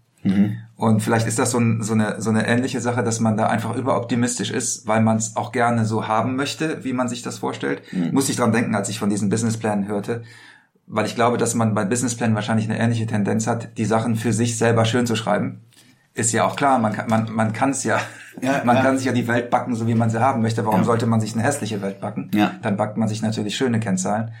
Und 0.77 1.01
vielleicht 1.01 1.27
ist 1.27 1.39
das 1.39 1.51
so, 1.51 1.59
ein, 1.59 1.81
so, 1.83 1.93
eine, 1.93 2.19
so 2.21 2.29
eine 2.29 2.47
ähnliche 2.47 2.81
Sache, 2.81 3.03
dass 3.03 3.19
man 3.19 3.37
da 3.37 3.47
einfach 3.47 3.75
überoptimistisch 3.75 4.51
ist, 4.51 4.87
weil 4.87 5.01
man 5.01 5.17
es 5.17 5.35
auch 5.35 5.51
gerne 5.51 5.85
so 5.85 6.07
haben 6.07 6.35
möchte, 6.35 6.83
wie 6.83 6.93
man 6.93 7.07
sich 7.07 7.21
das 7.21 7.37
vorstellt. 7.39 7.81
Muss 8.11 8.29
ich 8.29 8.35
dran 8.35 8.51
denken, 8.51 8.75
als 8.75 8.89
ich 8.89 8.99
von 8.99 9.09
diesen 9.09 9.29
Businessplänen 9.29 9.87
hörte, 9.87 10.23
weil 10.87 11.05
ich 11.05 11.15
glaube, 11.15 11.37
dass 11.37 11.55
man 11.55 11.73
bei 11.73 11.85
Businessplänen 11.85 12.35
wahrscheinlich 12.35 12.69
eine 12.69 12.79
ähnliche 12.79 13.05
Tendenz 13.07 13.47
hat, 13.47 13.77
die 13.77 13.85
Sachen 13.85 14.15
für 14.15 14.33
sich 14.33 14.57
selber 14.57 14.85
schön 14.85 15.05
zu 15.07 15.15
schreiben. 15.15 15.61
Ist 16.13 16.31
ja 16.31 16.45
auch 16.45 16.55
klar, 16.55 16.79
man 16.79 16.93
kann 16.93 17.09
man, 17.09 17.31
man 17.33 17.51
kann 17.53 17.71
es 17.71 17.83
ja, 17.83 17.99
Ja, 18.41 18.61
man 18.65 18.77
ja. 18.77 18.81
kann 18.83 18.97
sich 18.97 19.05
ja 19.05 19.11
die 19.13 19.27
Welt 19.27 19.49
backen, 19.49 19.75
so 19.75 19.85
wie 19.87 19.95
man 19.95 20.09
sie 20.09 20.19
haben 20.21 20.41
möchte. 20.41 20.65
Warum 20.65 20.79
Ja. 20.81 20.85
sollte 20.85 21.05
man 21.07 21.19
sich 21.19 21.33
eine 21.33 21.43
hässliche 21.43 21.81
Welt 21.81 21.99
backen? 22.01 22.31
Ja. 22.33 22.51
Dann 22.61 22.77
backt 22.77 22.97
man 22.97 23.07
sich 23.07 23.21
natürlich 23.21 23.55
schöne 23.55 23.79
Kennzahlen. 23.79 24.31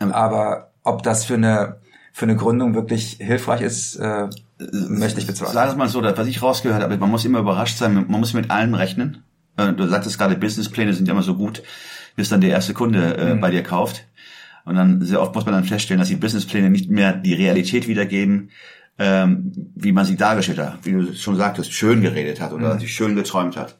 Aber 0.00 0.70
ob 0.82 1.02
das 1.02 1.24
für 1.24 1.34
eine 1.34 1.76
für 2.12 2.26
eine 2.26 2.36
Gründung 2.36 2.74
wirklich 2.74 3.18
hilfreich 3.20 3.60
ist, 3.60 3.96
äh, 3.96 4.28
möchte 4.72 5.20
ich 5.20 5.26
bezweifeln. 5.26 5.54
Sag 5.54 5.70
es 5.70 5.76
mal 5.76 5.88
so, 5.88 6.00
das, 6.00 6.16
was 6.16 6.26
ich 6.26 6.42
rausgehört 6.42 6.82
habe, 6.82 6.96
man 6.96 7.10
muss 7.10 7.24
immer 7.24 7.40
überrascht 7.40 7.78
sein, 7.78 7.94
man 7.94 8.20
muss 8.20 8.34
mit 8.34 8.50
allem 8.50 8.74
rechnen. 8.74 9.22
Äh, 9.56 9.72
Du 9.72 9.86
sagtest 9.86 10.18
gerade, 10.18 10.36
Businesspläne 10.36 10.94
sind 10.94 11.06
ja 11.06 11.12
immer 11.12 11.22
so 11.22 11.34
gut, 11.34 11.62
bis 12.16 12.28
dann 12.28 12.40
der 12.40 12.50
erste 12.50 12.74
Kunde 12.74 13.16
äh, 13.16 13.34
bei 13.34 13.50
dir 13.50 13.62
kauft. 13.62 14.06
Und 14.64 14.76
dann 14.76 15.02
sehr 15.02 15.20
oft 15.20 15.34
muss 15.34 15.44
man 15.44 15.54
dann 15.54 15.64
feststellen, 15.64 15.98
dass 15.98 16.08
die 16.08 16.16
Businesspläne 16.16 16.70
nicht 16.70 16.90
mehr 16.90 17.12
die 17.12 17.34
Realität 17.34 17.86
wiedergeben, 17.86 18.50
ähm, 18.98 19.52
wie 19.74 19.92
man 19.92 20.04
sie 20.04 20.16
dargestellt 20.16 20.58
hat, 20.58 20.78
wie 20.84 20.92
du 20.92 21.14
schon 21.14 21.36
sagtest, 21.36 21.72
schön 21.72 22.00
geredet 22.00 22.40
hat 22.40 22.52
oder 22.52 22.78
sich 22.78 22.94
schön 22.94 23.14
geträumt 23.14 23.56
hat. 23.56 23.78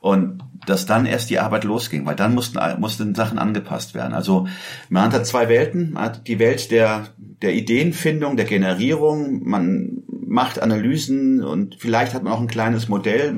Und 0.00 0.42
dass 0.66 0.84
dann 0.84 1.06
erst 1.06 1.30
die 1.30 1.38
Arbeit 1.38 1.64
losging, 1.64 2.04
weil 2.04 2.14
dann 2.14 2.34
mussten, 2.34 2.58
mussten 2.78 3.14
Sachen 3.14 3.38
angepasst 3.38 3.94
werden. 3.94 4.12
Also 4.12 4.46
man 4.90 5.04
hat 5.04 5.14
da 5.14 5.24
zwei 5.24 5.48
Welten. 5.48 5.92
Man 5.92 6.02
hat 6.04 6.28
die 6.28 6.38
Welt 6.38 6.70
der, 6.70 7.06
der 7.16 7.54
Ideenfindung, 7.54 8.36
der 8.36 8.44
Generierung. 8.44 9.48
Man 9.48 10.02
macht 10.34 10.60
Analysen 10.60 11.44
und 11.44 11.76
vielleicht 11.76 12.12
hat 12.12 12.24
man 12.24 12.32
auch 12.32 12.40
ein 12.40 12.48
kleines 12.48 12.88
Modell, 12.88 13.36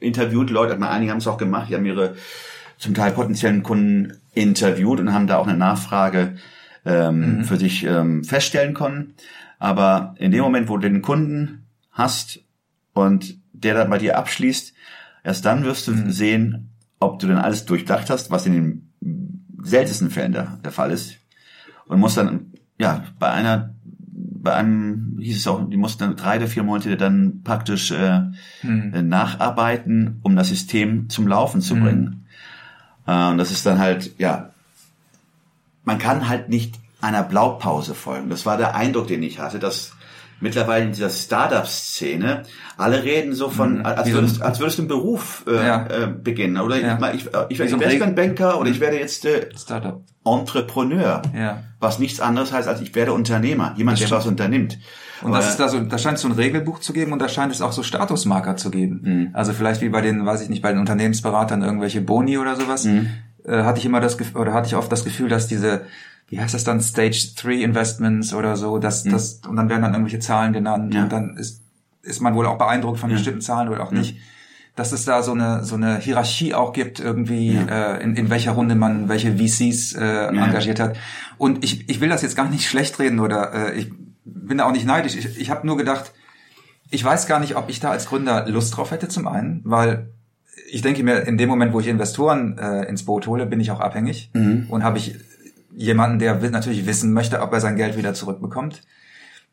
interviewt 0.00 0.48
Leute, 0.48 0.80
einige 0.80 1.12
haben 1.12 1.18
es 1.18 1.26
auch 1.26 1.36
gemacht, 1.36 1.68
die 1.68 1.74
haben 1.74 1.84
ihre 1.84 2.16
zum 2.78 2.94
Teil 2.94 3.12
potenziellen 3.12 3.62
Kunden 3.62 4.14
interviewt 4.32 4.98
und 4.98 5.12
haben 5.12 5.26
da 5.26 5.36
auch 5.36 5.46
eine 5.46 5.58
Nachfrage 5.58 6.36
ähm, 6.86 7.44
für 7.44 7.58
sich 7.58 7.84
ähm, 7.84 8.24
feststellen 8.24 8.72
können. 8.72 9.14
Aber 9.58 10.14
in 10.18 10.30
dem 10.30 10.40
Moment, 10.40 10.68
wo 10.68 10.78
du 10.78 10.88
den 10.88 11.02
Kunden 11.02 11.66
hast 11.90 12.40
und 12.94 13.36
der 13.52 13.74
dann 13.74 13.90
bei 13.90 13.98
dir 13.98 14.16
abschließt, 14.16 14.72
erst 15.24 15.44
dann 15.44 15.64
wirst 15.64 15.86
du 15.86 16.10
sehen, 16.10 16.70
ob 16.98 17.18
du 17.18 17.26
denn 17.26 17.36
alles 17.36 17.66
durchdacht 17.66 18.08
hast, 18.08 18.30
was 18.30 18.46
in 18.46 18.52
den 18.52 18.92
seltensten 19.62 20.10
Fällen 20.10 20.32
der, 20.32 20.58
der 20.64 20.72
Fall 20.72 20.92
ist. 20.92 21.18
Und 21.86 22.00
musst 22.00 22.16
dann, 22.16 22.52
ja, 22.78 23.04
bei 23.18 23.30
einer, 23.30 23.74
bei 24.42 24.54
einem 24.54 25.18
hieß 25.20 25.36
es 25.36 25.46
auch, 25.46 25.68
die 25.68 25.76
mussten 25.76 26.00
dann 26.00 26.16
drei 26.16 26.36
oder 26.36 26.48
vier 26.48 26.62
Monate 26.62 26.96
dann 26.96 27.42
praktisch 27.44 27.90
äh, 27.90 28.20
äh, 28.62 29.02
nacharbeiten, 29.02 30.20
um 30.22 30.36
das 30.36 30.48
System 30.48 31.08
zum 31.08 31.26
Laufen 31.26 31.60
zu 31.60 31.76
bringen. 31.76 32.26
Äh, 33.06 33.30
und 33.30 33.38
das 33.38 33.50
ist 33.50 33.66
dann 33.66 33.78
halt, 33.78 34.18
ja, 34.18 34.50
man 35.84 35.98
kann 35.98 36.28
halt 36.28 36.48
nicht 36.48 36.78
einer 37.00 37.22
Blaupause 37.22 37.94
folgen. 37.94 38.28
Das 38.28 38.46
war 38.46 38.56
der 38.56 38.74
Eindruck, 38.74 39.08
den 39.08 39.22
ich 39.22 39.38
hatte, 39.38 39.58
dass 39.58 39.92
mittlerweile 40.40 40.84
in 40.84 40.92
dieser 40.92 41.10
Startup-Szene 41.10 42.42
alle 42.76 43.02
reden 43.02 43.32
so 43.34 43.50
von, 43.50 43.84
als 43.84 44.00
so 44.00 44.04
ein- 44.08 44.14
würdest, 44.14 44.42
als 44.42 44.60
würdest 44.60 44.78
du 44.78 44.82
einen 44.82 44.88
Beruf 44.88 45.44
äh, 45.48 45.54
Ja. 45.66 45.86
äh, 45.86 46.06
beginnen. 46.06 46.58
Oder 46.58 46.76
Ja. 46.80 46.98
ich, 47.12 47.26
ich, 47.26 47.34
äh, 47.34 47.46
ich 47.48 47.58
Wie 47.58 47.70
werde 47.70 47.72
Investmentbanker 47.84 48.60
oder 48.60 48.70
ich 48.70 48.80
werde 48.80 48.98
jetzt 48.98 49.24
äh, 49.24 49.48
Startup. 49.56 50.00
Entrepreneur. 50.24 51.22
Ja. 51.36 51.62
Was 51.80 51.98
nichts 51.98 52.20
anderes 52.20 52.52
heißt, 52.52 52.68
als 52.68 52.80
ich 52.80 52.94
werde 52.94 53.12
Unternehmer. 53.12 53.74
Jemand, 53.76 54.00
der 54.00 54.10
was 54.10 54.26
unternimmt. 54.26 54.78
Und 55.22 55.32
das 55.32 55.44
Aber- 55.44 55.50
ist 55.50 55.56
da 55.60 55.68
so, 55.68 55.80
da 55.80 55.98
scheint 55.98 56.16
es 56.16 56.22
so 56.22 56.28
ein 56.28 56.32
Regelbuch 56.34 56.78
zu 56.80 56.92
geben 56.92 57.12
und 57.12 57.20
da 57.20 57.28
scheint 57.28 57.52
es 57.52 57.60
auch 57.60 57.72
so 57.72 57.82
Statusmarker 57.82 58.56
zu 58.56 58.70
geben. 58.70 59.30
Also 59.32 59.52
vielleicht 59.52 59.80
wie 59.80 59.88
bei 59.88 60.00
den, 60.00 60.24
weiß 60.24 60.42
ich 60.42 60.48
nicht, 60.48 60.62
bei 60.62 60.70
den 60.70 60.78
Unternehmensberatern 60.80 61.62
irgendwelche 61.62 62.00
Boni 62.00 62.38
oder 62.38 62.54
sowas, 62.56 62.86
äh, 62.86 63.62
hatte 63.62 63.78
ich 63.80 63.86
immer 63.86 64.00
das 64.00 64.16
Gefühl, 64.18 64.40
oder 64.42 64.52
hatte 64.52 64.68
ich 64.68 64.76
oft 64.76 64.92
das 64.92 65.04
Gefühl, 65.04 65.28
dass 65.28 65.48
diese, 65.48 65.82
wie 66.28 66.40
heißt 66.40 66.54
das 66.54 66.64
dann, 66.64 66.80
Stage 66.80 67.28
3 67.40 67.54
Investments 67.62 68.34
oder 68.34 68.56
so, 68.56 68.78
dass 68.78 69.04
das, 69.04 69.40
und 69.48 69.56
dann 69.56 69.68
werden 69.68 69.82
dann 69.82 69.92
irgendwelche 69.94 70.18
Zahlen 70.20 70.52
genannt 70.52 70.94
Ja. 70.94 71.04
und 71.04 71.12
dann 71.12 71.36
ist, 71.36 71.62
ist 72.02 72.20
man 72.20 72.34
wohl 72.34 72.46
auch 72.46 72.58
beeindruckt 72.58 72.98
von 72.98 73.10
bestimmten 73.10 73.40
Zahlen 73.40 73.68
oder 73.68 73.82
auch 73.82 73.90
nicht. 73.92 74.16
Dass 74.76 74.92
es 74.92 75.04
da 75.04 75.22
so 75.24 75.32
eine 75.32 75.64
so 75.64 75.74
eine 75.74 75.98
Hierarchie 75.98 76.54
auch 76.54 76.72
gibt 76.72 77.00
irgendwie 77.00 77.56
äh, 77.68 78.00
in, 78.02 78.14
in 78.14 78.30
welcher 78.30 78.52
Runde 78.52 78.76
man 78.76 79.08
welche 79.08 79.36
VCs 79.36 79.94
äh, 79.94 80.26
engagiert 80.28 80.78
hat. 80.78 80.96
Und 81.36 81.64
ich, 81.64 81.88
ich 81.90 82.00
will 82.00 82.08
das 82.08 82.22
jetzt 82.22 82.36
gar 82.36 82.48
nicht 82.48 82.68
schlecht 82.68 82.98
reden 83.00 83.18
oder 83.18 83.52
äh, 83.52 83.74
ich 83.74 83.90
bin 84.24 84.58
da 84.58 84.66
auch 84.66 84.72
nicht 84.72 84.86
neidisch. 84.86 85.16
Ich, 85.16 85.36
ich 85.36 85.50
habe 85.50 85.66
nur 85.66 85.76
gedacht, 85.76 86.12
ich 86.90 87.02
weiß 87.04 87.26
gar 87.26 87.40
nicht, 87.40 87.56
ob 87.56 87.68
ich 87.68 87.80
da 87.80 87.90
als 87.90 88.06
Gründer 88.06 88.48
Lust 88.48 88.76
drauf 88.76 88.92
hätte 88.92 89.08
zum 89.08 89.26
einen, 89.26 89.62
weil 89.64 90.10
ich 90.70 90.82
denke 90.82 91.02
mir, 91.02 91.26
in 91.26 91.38
dem 91.38 91.48
Moment, 91.48 91.72
wo 91.72 91.80
ich 91.80 91.88
Investoren 91.88 92.56
äh, 92.58 92.84
ins 92.84 93.04
Boot 93.04 93.26
hole, 93.26 93.46
bin 93.46 93.58
ich 93.58 93.70
auch 93.72 93.80
abhängig 93.80 94.30
und 94.70 94.84
habe 94.84 94.98
ich 94.98 95.16
jemanden, 95.78 96.18
der 96.18 96.34
natürlich 96.50 96.86
wissen 96.86 97.12
möchte, 97.12 97.40
ob 97.40 97.52
er 97.52 97.60
sein 97.60 97.76
Geld 97.76 97.96
wieder 97.96 98.12
zurückbekommt. 98.12 98.82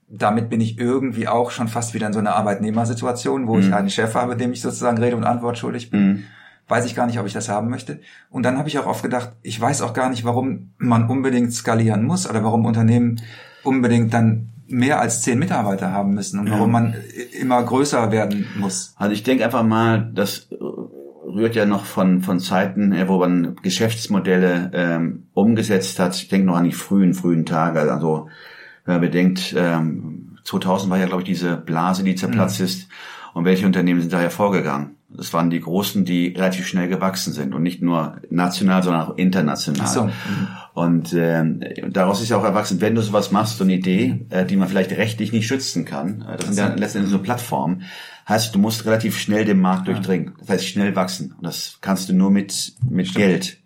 Damit 0.08 0.50
bin 0.50 0.60
ich 0.62 0.78
irgendwie 0.78 1.28
auch 1.28 1.52
schon 1.52 1.68
fast 1.68 1.94
wieder 1.94 2.08
in 2.08 2.14
so 2.14 2.20
einer 2.20 2.36
Arbeitnehmersituation, 2.36 3.48
wo 3.48 3.58
ich 3.60 3.74
einen 3.74 3.90
Chef 3.90 4.14
habe, 4.16 4.36
dem 4.36 4.52
ich 4.52 4.62
sozusagen 4.62 4.98
Rede 4.98 5.16
und 5.16 5.24
Antwort 5.24 5.58
schuldig 5.58 5.90
bin. 5.90 6.24
Weiß 6.68 6.86
ich 6.86 6.96
gar 6.96 7.06
nicht, 7.06 7.20
ob 7.20 7.28
ich 7.28 7.34
das 7.34 7.48
haben 7.48 7.70
möchte. 7.70 8.00
Und 8.32 8.44
dann 8.44 8.58
habe 8.58 8.68
ich 8.70 8.80
auch 8.80 8.88
oft 8.88 9.04
gedacht, 9.04 9.34
ich 9.44 9.60
weiß 9.62 9.82
auch 9.84 9.94
gar 9.94 10.10
nicht, 10.10 10.26
warum 10.26 10.72
man 10.80 11.08
unbedingt 11.10 11.54
skalieren 11.54 12.04
muss 12.04 12.28
oder 12.30 12.44
warum 12.44 12.66
Unternehmen 12.66 13.22
unbedingt 13.64 14.14
dann 14.14 14.50
mehr 14.68 15.00
als 15.00 15.22
zehn 15.22 15.38
Mitarbeiter 15.38 15.92
haben 15.92 16.16
müssen 16.16 16.40
und 16.40 16.50
warum 16.50 16.72
man 16.72 16.96
i- 16.96 17.38
immer 17.40 17.62
größer 17.62 18.12
werden 18.12 18.48
muss. 18.58 18.96
Also 18.98 19.14
ich 19.14 19.22
denke 19.22 19.46
einfach 19.46 19.62
mal, 19.64 20.10
das 20.14 20.48
rührt 21.26 21.56
ja 21.56 21.66
noch 21.66 21.86
von, 21.86 22.22
von 22.22 22.40
Zeiten, 22.40 22.96
wo 23.08 23.18
man 23.18 23.56
Geschäftsmodelle 23.62 24.72
ähm, 24.74 25.28
umgesetzt 25.34 26.00
hat. 26.00 26.16
Ich 26.16 26.28
denke 26.28 26.48
noch 26.48 26.56
an 26.56 26.66
die 26.66 26.72
frühen, 26.72 27.14
frühen 27.14 27.46
Tage. 27.46 27.92
Also 27.92 28.30
wenn 28.86 28.96
man 28.96 29.02
bedenkt, 29.02 29.54
ähm, 29.58 30.38
2000 30.44 30.92
war 30.92 31.00
ja, 31.00 31.08
glaube 31.08 31.24
ich, 31.24 31.28
diese 31.28 31.58
Blase, 31.58 32.04
die 32.04 32.16
zerplatzt 32.16 32.62
ist. 32.62 32.88
Und 33.34 33.46
welche 33.46 33.66
Unternehmen 33.66 34.00
sind 34.00 34.14
da 34.14 34.20
hervorgegangen? 34.20 34.95
Das 35.18 35.34
waren 35.34 35.50
die 35.50 35.60
Großen, 35.60 36.06
die 36.06 36.28
relativ 36.30 36.68
schnell 36.68 36.88
gewachsen 36.88 37.34
sind 37.34 37.54
und 37.54 37.64
nicht 37.64 37.82
nur 37.82 38.18
national, 38.30 38.84
sondern 38.84 39.02
auch 39.04 39.18
international. 39.18 39.82
Ach 39.86 39.94
so. 39.94 40.10
Und 40.74 41.14
ähm, 41.14 41.62
daraus 41.90 42.22
ist 42.22 42.30
ja 42.30 42.38
auch 42.38 42.44
erwachsen, 42.44 42.82
wenn 42.82 42.96
du 42.96 43.02
sowas 43.02 43.32
machst, 43.32 43.58
so 43.58 43.64
eine 43.64 43.74
Idee, 43.74 44.26
äh, 44.30 44.46
die 44.46 44.56
man 44.58 44.68
vielleicht 44.68 44.92
rechtlich 44.92 45.32
nicht 45.32 45.48
schützen 45.48 45.86
kann, 45.86 46.22
äh, 46.30 46.38
das 46.38 46.48
sind 46.48 46.58
ja 46.58 46.68
letztendlich 46.76 47.12
so 47.12 47.20
Plattformen, 47.20 47.84
heißt, 48.28 48.54
du 48.54 48.60
musst 48.60 48.86
relativ 48.86 49.18
schnell 49.18 49.46
den 49.46 49.62
Markt 49.62 49.88
durchdringen. 49.88 50.34
Das 50.40 50.50
heißt, 50.50 50.68
schnell 50.68 50.96
wachsen. 50.96 51.34
Und 51.38 51.46
das 51.46 51.78
kannst 51.82 52.10
du 52.10 52.14
nur 52.14 52.32
mit, 52.32 52.74
mit 52.90 53.14
Geld. 53.14 53.60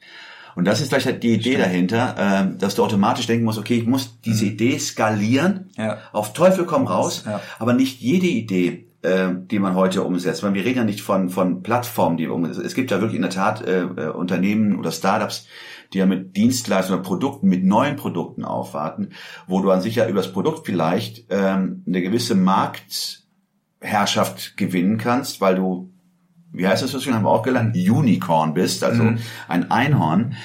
Und 0.56 0.65
das 0.65 0.82
ist 0.82 0.89
gleich 0.89 1.06
halt 1.06 1.24
die 1.24 1.34
Idee 1.36 1.56
dahinter, 1.58 2.15
äh, 2.53 2.58
dass 2.58 2.75
du 2.75 2.84
automatisch 2.84 3.25
denken 3.27 3.46
musst, 3.46 3.58
okay, 3.58 3.75
ich 3.77 3.86
muss 3.88 4.20
diese 4.25 4.46
Idee 4.46 4.77
skalieren, 4.77 5.70
Ja. 5.77 6.00
auf 6.12 6.34
Teufel 6.34 6.65
komm 6.65 6.86
raus, 6.86 7.24
Ja. 7.25 7.39
aber 7.60 7.74
nicht 7.74 8.01
jede 8.01 8.27
Idee, 8.27 8.88
äh, 9.01 9.29
die 9.34 9.60
man 9.60 9.75
heute 9.75 10.03
umsetzt. 10.03 10.44
Weil 10.44 10.53
wir 10.53 10.65
reden 10.65 10.79
ja 10.79 10.84
nicht 10.84 11.00
von, 11.01 11.29
von 11.29 11.63
Plattformen, 11.63 12.18
die 12.18 12.25
wir 12.25 12.34
umsetzen. 12.34 12.65
Es 12.65 12.75
gibt 12.75 12.91
ja 12.91 13.00
wirklich 13.00 13.15
in 13.15 13.22
der 13.22 13.32
Tat 13.32 13.65
äh, 13.65 13.84
äh, 13.84 14.10
Unternehmen 14.10 14.77
oder 14.77 14.91
Startups, 14.91 15.48
die 15.94 16.00
ja 16.00 16.06
mit 16.06 16.36
Dienstleistungen 16.36 17.00
oder 17.00 17.08
Produkten, 17.08 17.48
mit 17.48 17.63
neuen 17.63 17.96
Produkten 17.96 18.44
aufwarten, 18.46 19.12
wo 19.48 19.62
du 19.62 19.72
an 19.72 19.82
sich 19.82 19.96
ja 19.96 20.08
über 20.08 20.22
das 20.22 20.32
Produkt 20.32 20.65
vielleicht 20.65 21.25
ähm, 21.29 21.84
eine 21.88 22.01
gewisse 22.01 22.36
Marktherrschaft 22.36 24.58
gewinnen 24.58 24.98
kannst, 24.98 25.39
weil 25.41 25.56
du, 25.56 25.91
wie 26.51 26.68
heißt 26.68 26.84
das 26.84 26.91
so 26.91 27.00
schön, 27.00 27.15
haben 27.15 27.24
wir 27.24 27.32
auch 27.32 27.44
gelernt, 27.44 27.75
Unicorn 27.75 28.53
bist, 28.53 28.84
also 28.84 29.13
ein 29.48 29.72
Einhorn. 29.72 30.36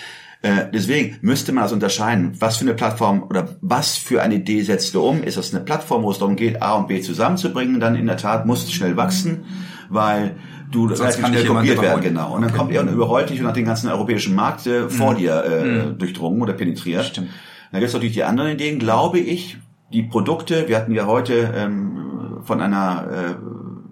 Äh, 0.44 0.70
deswegen 0.74 1.16
müsste 1.22 1.52
man 1.52 1.62
also 1.62 1.74
unterscheiden, 1.74 2.32
was 2.38 2.58
für 2.58 2.66
eine 2.66 2.74
Plattform 2.74 3.22
oder 3.22 3.48
was 3.62 3.96
für 3.96 4.20
eine 4.20 4.34
Idee 4.34 4.60
setzt 4.60 4.94
du 4.94 5.00
um? 5.00 5.22
Ist 5.22 5.38
das 5.38 5.54
eine 5.54 5.64
Plattform, 5.64 6.02
wo 6.02 6.10
es 6.10 6.18
darum 6.18 6.36
geht, 6.36 6.60
A 6.60 6.74
und 6.74 6.86
B 6.86 7.00
zusammenzubringen? 7.00 7.80
Dann 7.80 7.94
in 7.96 8.04
der 8.06 8.18
Tat 8.18 8.44
musst 8.44 8.68
du 8.68 8.72
schnell 8.72 8.94
wachsen, 8.94 9.46
weil 9.88 10.36
du 10.70 10.84
relativ 10.84 11.22
kann 11.22 11.32
schnell 11.32 11.46
kopiert 11.46 11.80
werden, 11.80 12.02
genau. 12.02 12.34
Und 12.34 12.42
dann 12.42 12.50
Okay. 12.50 12.58
kommt 12.58 12.72
er 12.72 12.82
und 12.82 12.88
überrollt 12.88 13.30
dich 13.30 13.40
und 13.40 13.46
hat 13.46 13.56
den 13.56 13.64
ganzen 13.64 13.88
europäischen 13.88 14.34
Markt 14.34 14.66
äh, 14.66 14.90
vor 14.90 15.14
dir 15.14 15.44
äh, 15.44 15.92
durchdrungen 15.94 16.42
oder 16.42 16.52
penetriert. 16.52 17.06
Stimmt. 17.06 17.30
Dann 17.72 17.80
gibt 17.80 17.88
es 17.88 17.94
natürlich 17.94 18.12
die 18.14 18.24
anderen 18.24 18.50
Ideen, 18.50 18.78
glaube 18.78 19.20
ich, 19.20 19.56
die 19.94 20.02
Produkte, 20.02 20.68
wir 20.68 20.76
hatten 20.76 20.92
ja 20.92 21.06
heute 21.06 21.54
ähm, 21.56 22.42
von 22.42 22.60
einer 22.60 23.06
äh, 23.10 23.34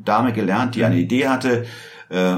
Dame 0.05 0.35
gelernt, 0.35 0.75
die 0.75 0.85
eine 0.85 0.97
Idee 0.97 1.29
hatte, 1.29 1.65
äh, 2.11 2.35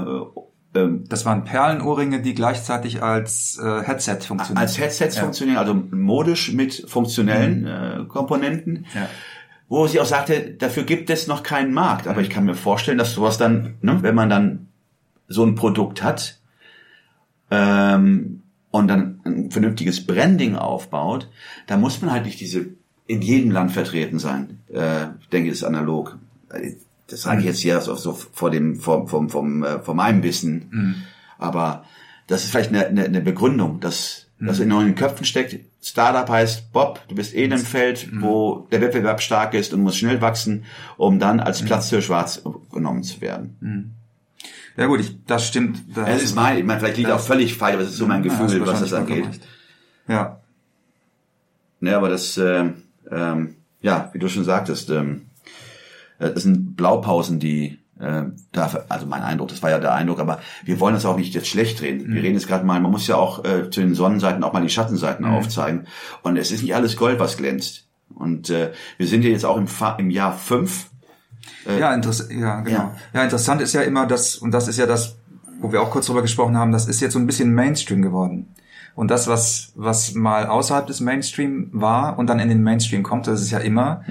Das 0.74 1.24
waren 1.24 1.44
Perlenohrringe, 1.44 2.20
die 2.20 2.34
gleichzeitig 2.34 3.00
als 3.00 3.58
äh, 3.62 3.82
Headset 3.82 4.18
funktionieren. 4.26 4.58
als 4.58 4.76
Headsets 4.76 5.14
Ja. 5.14 5.22
funktionieren, 5.22 5.58
also 5.58 5.72
modisch 5.74 6.52
mit 6.52 6.84
funktionellen 6.88 7.64
äh, 7.66 8.04
Komponenten. 8.08 8.84
Ja. 8.92 9.08
Wo 9.68 9.86
sie 9.86 10.00
auch 10.00 10.06
sagte, 10.06 10.50
dafür 10.50 10.82
gibt 10.82 11.10
es 11.10 11.28
noch 11.28 11.44
keinen 11.44 11.72
Markt. 11.72 12.08
Aber 12.08 12.20
ich 12.22 12.28
kann 12.28 12.44
mir 12.44 12.54
vorstellen, 12.56 12.98
dass 12.98 13.14
sowas 13.14 13.38
dann, 13.38 13.74
ne, 13.82 13.98
wenn 14.02 14.16
man 14.16 14.28
dann 14.28 14.66
so 15.28 15.44
ein 15.44 15.54
Produkt 15.54 16.02
hat 16.02 16.38
ähm, 17.52 18.42
und 18.70 18.88
dann 18.88 19.20
ein 19.24 19.50
vernünftiges 19.52 20.04
Branding 20.06 20.56
aufbaut, 20.56 21.30
da 21.66 21.76
muss 21.76 22.02
man 22.02 22.10
halt 22.10 22.24
nicht 22.24 22.40
diese 22.40 22.66
in 23.06 23.22
jedem 23.22 23.50
Land 23.50 23.70
vertreten 23.72 24.18
sein. 24.18 24.60
Äh, 24.72 25.04
ich 25.20 25.28
denke, 25.28 25.50
das 25.50 25.58
ist 25.58 25.64
analog. 25.64 26.18
Das 27.08 27.22
sage 27.22 27.40
ich 27.40 27.46
jetzt 27.46 27.60
hier 27.60 27.80
so, 27.80 27.94
so 27.96 28.12
vor 28.12 28.50
dem, 28.50 28.76
vom, 28.76 29.08
vom, 29.08 29.28
vom, 29.28 29.62
äh, 29.62 29.78
vor 29.80 29.94
meinem 29.94 30.22
Wissen. 30.22 31.04
Aber 31.38 31.84
das 32.26 32.44
ist 32.44 32.50
vielleicht 32.50 32.70
eine, 32.70 32.86
eine, 32.86 33.04
eine 33.04 33.20
Begründung, 33.20 33.80
dass 33.80 34.26
das 34.40 34.58
in 34.58 34.68
neuen 34.68 34.94
Köpfen 34.94 35.24
steckt. 35.24 35.58
Startup 35.82 36.28
heißt, 36.28 36.72
Bob, 36.72 37.00
du 37.08 37.14
bist 37.14 37.34
eh 37.34 37.44
in 37.44 37.52
einem 37.52 37.62
Feld, 37.64 38.08
wo 38.20 38.66
der 38.72 38.80
Wettbewerb 38.80 39.20
stark 39.22 39.54
ist 39.54 39.72
und 39.74 39.80
musst 39.82 39.98
schnell 39.98 40.20
wachsen, 40.20 40.64
um 40.96 41.18
dann 41.18 41.40
als 41.40 41.62
Platz 41.62 41.88
für 41.90 42.00
schwarz 42.02 42.42
genommen 42.72 43.02
zu 43.02 43.20
werden. 43.20 43.94
Ja 44.76 44.86
gut, 44.86 45.00
ich, 45.00 45.16
das 45.26 45.46
stimmt. 45.46 45.82
Das 45.94 46.06
Das 46.06 46.22
ist 46.22 46.34
mein, 46.34 46.58
ich 46.58 46.64
meine, 46.64 46.80
vielleicht 46.80 46.96
liegt 46.96 47.10
auch 47.10 47.20
völlig 47.20 47.54
falsch, 47.56 47.74
aber 47.74 47.82
das 47.84 47.92
ist 47.92 47.98
so 47.98 48.06
mein 48.06 48.24
Ja, 48.24 48.30
Gefühl, 48.36 48.66
was 48.66 48.80
das 48.80 48.92
angeht. 48.92 49.26
recht. 49.26 49.40
Ja. 50.08 50.40
Ne, 51.80 51.94
aber 51.96 52.08
das, 52.08 52.36
äh, 52.38 52.70
ähm, 53.10 53.56
ja, 53.82 54.10
wie 54.12 54.18
du 54.18 54.28
schon 54.28 54.44
sagtest, 54.44 54.90
ähm, 54.90 55.26
äh, 56.18 56.30
das 56.32 56.42
sind 56.42 56.63
Blaupausen, 56.76 57.40
die 57.40 57.78
äh, 58.00 58.24
da, 58.52 58.84
also 58.88 59.06
mein 59.06 59.22
Eindruck, 59.22 59.48
das 59.48 59.62
war 59.62 59.70
ja 59.70 59.78
der 59.78 59.94
Eindruck, 59.94 60.18
aber 60.18 60.40
wir 60.64 60.80
wollen 60.80 60.94
das 60.94 61.06
auch 61.06 61.16
nicht 61.16 61.34
jetzt 61.34 61.48
schlecht 61.48 61.80
reden. 61.80 62.12
Wir 62.12 62.22
reden 62.22 62.34
jetzt 62.34 62.48
gerade 62.48 62.64
mal, 62.66 62.80
man 62.80 62.90
muss 62.90 63.06
ja 63.06 63.16
auch 63.16 63.44
äh, 63.44 63.70
zu 63.70 63.80
den 63.80 63.94
Sonnenseiten 63.94 64.42
auch 64.42 64.52
mal 64.52 64.62
die 64.62 64.68
Schattenseiten 64.68 65.24
aufzeigen. 65.24 65.86
Und 66.22 66.36
es 66.36 66.50
ist 66.50 66.62
nicht 66.62 66.74
alles 66.74 66.96
Gold, 66.96 67.18
was 67.18 67.36
glänzt. 67.36 67.86
Und 68.14 68.50
äh, 68.50 68.72
wir 68.98 69.06
sind 69.06 69.24
ja 69.24 69.30
jetzt 69.30 69.44
auch 69.44 69.56
im, 69.56 69.68
Fa 69.68 69.96
im 69.98 70.10
Jahr 70.10 70.36
fünf. 70.36 70.90
Ja, 71.78 71.94
interess 71.94 72.28
ja, 72.30 72.60
genau. 72.60 72.78
ja. 72.78 72.94
Ja. 73.12 73.24
interessant 73.24 73.60
ist 73.60 73.72
ja 73.72 73.82
immer 73.82 74.06
das, 74.06 74.36
und 74.36 74.50
das 74.50 74.68
ist 74.68 74.78
ja 74.78 74.86
das, 74.86 75.16
wo 75.60 75.72
wir 75.72 75.80
auch 75.80 75.90
kurz 75.90 76.06
drüber 76.06 76.22
gesprochen 76.22 76.56
haben, 76.56 76.72
das 76.72 76.86
ist 76.86 77.00
jetzt 77.00 77.12
so 77.12 77.18
ein 77.18 77.26
bisschen 77.26 77.54
Mainstream 77.54 78.02
geworden. 78.02 78.48
Und 78.94 79.10
das, 79.10 79.28
was, 79.28 79.72
was 79.74 80.14
mal 80.14 80.46
außerhalb 80.46 80.86
des 80.86 81.00
Mainstream 81.00 81.68
war 81.72 82.18
und 82.18 82.28
dann 82.28 82.38
in 82.38 82.48
den 82.48 82.62
Mainstream 82.62 83.02
kommt, 83.02 83.26
das 83.26 83.40
ist 83.40 83.50
ja 83.50 83.58
immer, 83.58 84.04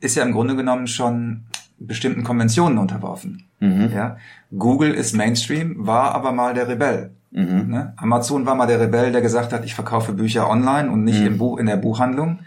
ist 0.00 0.16
ja 0.16 0.24
im 0.24 0.32
Grunde 0.32 0.56
genommen 0.56 0.86
schon 0.86 1.44
bestimmten 1.78 2.24
Konventionen 2.24 2.78
unterworfen. 2.78 3.44
Ja? 3.60 4.16
Google 4.56 4.92
ist 4.94 5.14
Mainstream, 5.14 5.86
war 5.86 6.14
aber 6.14 6.32
mal 6.32 6.54
der 6.54 6.68
Rebell. 6.68 7.10
Ne? 7.30 7.92
Amazon 7.96 8.46
war 8.46 8.54
mal 8.54 8.66
der 8.66 8.80
Rebell, 8.80 9.12
der 9.12 9.20
gesagt 9.20 9.52
hat, 9.52 9.64
ich 9.64 9.74
verkaufe 9.74 10.12
Bücher 10.12 10.48
online 10.48 10.90
und 10.90 11.04
nicht 11.04 11.20
im 11.20 11.38
Buch, 11.38 11.58
in 11.58 11.66
der 11.66 11.76
Buchhandlung. 11.76 12.40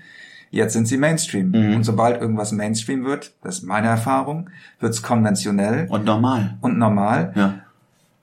Jetzt 0.50 0.74
sind 0.74 0.86
sie 0.88 0.98
Mainstream. 0.98 1.54
Und 1.76 1.84
sobald 1.84 2.20
irgendwas 2.20 2.52
Mainstream 2.52 3.06
wird, 3.06 3.34
das 3.42 3.60
ist 3.60 3.64
meine 3.64 3.88
Erfahrung, 3.88 4.50
wird 4.80 4.94
es 4.94 5.02
konventionell 5.02 5.88
Und 5.90 6.04
normal. 6.06 6.58
und 6.62 6.78
normal. 6.78 7.32
Ja. 7.36 7.54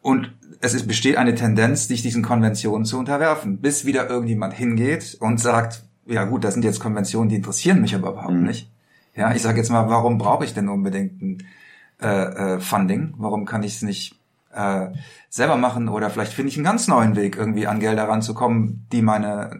Und 0.02 0.32
es 0.60 0.74
ist, 0.74 0.86
besteht 0.88 1.16
eine 1.16 1.34
Tendenz, 1.34 1.88
sich 1.88 2.02
diesen 2.02 2.22
Konventionen 2.22 2.84
zu 2.84 2.98
unterwerfen, 2.98 3.58
bis 3.58 3.84
wieder 3.86 4.10
irgendjemand 4.10 4.52
hingeht 4.54 5.16
und 5.20 5.38
sagt, 5.40 5.84
ja 6.06 6.24
gut, 6.24 6.42
das 6.44 6.54
sind 6.54 6.64
jetzt 6.64 6.80
Konventionen, 6.80 7.28
die 7.28 7.36
interessieren 7.36 7.80
mich 7.80 7.94
aber 7.94 8.10
überhaupt 8.10 8.34
nicht. 8.34 8.70
Ja, 9.18 9.32
ich 9.32 9.42
sage 9.42 9.58
jetzt 9.58 9.70
mal, 9.70 9.88
warum 9.88 10.16
brauche 10.16 10.44
ich 10.44 10.54
denn 10.54 10.68
unbedingt 10.68 11.20
ein 11.20 11.38
äh, 12.00 12.06
äh, 12.06 12.60
Funding? 12.60 13.14
Warum 13.18 13.46
kann 13.46 13.64
ich 13.64 13.74
es 13.74 13.82
nicht 13.82 14.14
äh, 14.54 14.86
selber 15.28 15.56
machen? 15.56 15.88
Oder 15.88 16.08
vielleicht 16.08 16.32
finde 16.32 16.50
ich 16.50 16.56
einen 16.56 16.64
ganz 16.64 16.86
neuen 16.86 17.16
Weg, 17.16 17.36
irgendwie 17.36 17.66
an 17.66 17.80
Gelder 17.80 18.08
ranzukommen, 18.08 18.86
die 18.92 19.02
meine 19.02 19.58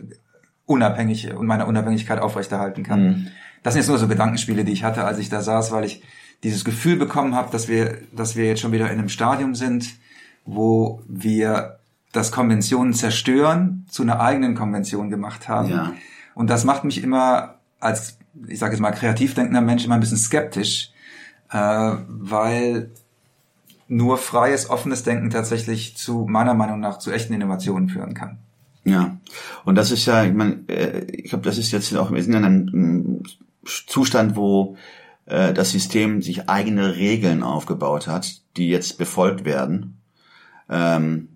unabhängige 0.64 1.36
und 1.36 1.46
meine 1.46 1.66
Unabhängigkeit 1.66 2.20
aufrechterhalten 2.20 2.84
kann. 2.84 3.32
Das 3.64 3.74
sind 3.74 3.80
jetzt 3.80 3.88
nur 3.88 3.98
so 3.98 4.06
Gedankenspiele, 4.06 4.64
die 4.64 4.72
ich 4.72 4.84
hatte, 4.84 5.04
als 5.04 5.18
ich 5.18 5.28
da 5.28 5.40
saß, 5.40 5.72
weil 5.72 5.84
ich 5.84 6.04
dieses 6.44 6.64
Gefühl 6.64 6.96
bekommen 6.96 7.34
habe, 7.34 7.50
dass 7.50 7.66
wir, 7.66 7.98
dass 8.12 8.36
wir 8.36 8.44
jetzt 8.46 8.60
schon 8.60 8.70
wieder 8.70 8.86
in 8.86 8.98
einem 8.98 9.08
Stadium 9.08 9.56
sind, 9.56 9.96
wo 10.44 11.02
wir 11.08 11.78
das 12.12 12.30
Konventionen 12.30 12.94
zerstören, 12.94 13.86
zu 13.90 14.02
einer 14.02 14.20
eigenen 14.20 14.54
Konvention 14.54 15.10
gemacht 15.10 15.48
haben. 15.48 15.70
Ja. 15.70 15.92
Und 16.34 16.48
das 16.48 16.64
macht 16.64 16.84
mich 16.84 17.02
immer 17.02 17.56
als, 17.80 18.17
ich 18.46 18.58
sage 18.58 18.72
jetzt 18.72 18.80
mal, 18.80 18.92
kreativ 18.92 19.34
denkender 19.34 19.60
Mensch 19.60 19.84
immer 19.84 19.94
ein 19.94 20.00
bisschen 20.00 20.16
skeptisch, 20.16 20.92
äh, 21.50 21.56
weil 22.06 22.90
nur 23.88 24.18
freies, 24.18 24.68
offenes 24.68 25.02
Denken 25.02 25.30
tatsächlich 25.30 25.96
zu 25.96 26.26
meiner 26.28 26.54
Meinung 26.54 26.80
nach 26.80 26.98
zu 26.98 27.10
echten 27.10 27.32
Innovationen 27.32 27.88
führen 27.88 28.14
kann. 28.14 28.38
Ja, 28.84 29.18
und 29.64 29.74
das 29.74 29.90
ist 29.90 30.06
ja, 30.06 30.24
ich 30.24 30.32
meine, 30.32 30.60
äh, 30.68 31.04
ich 31.10 31.30
glaube, 31.30 31.44
das 31.44 31.58
ist 31.58 31.72
jetzt 31.72 31.94
auch, 31.96 32.12
wir 32.12 32.22
sind 32.22 32.34
in 32.34 32.44
einem 32.44 33.22
Zustand, 33.64 34.36
wo 34.36 34.76
äh, 35.26 35.52
das 35.52 35.72
System 35.72 36.22
sich 36.22 36.48
eigene 36.48 36.96
Regeln 36.96 37.42
aufgebaut 37.42 38.06
hat, 38.06 38.40
die 38.56 38.68
jetzt 38.68 38.98
befolgt 38.98 39.44
werden. 39.44 40.00
Ähm, 40.70 41.28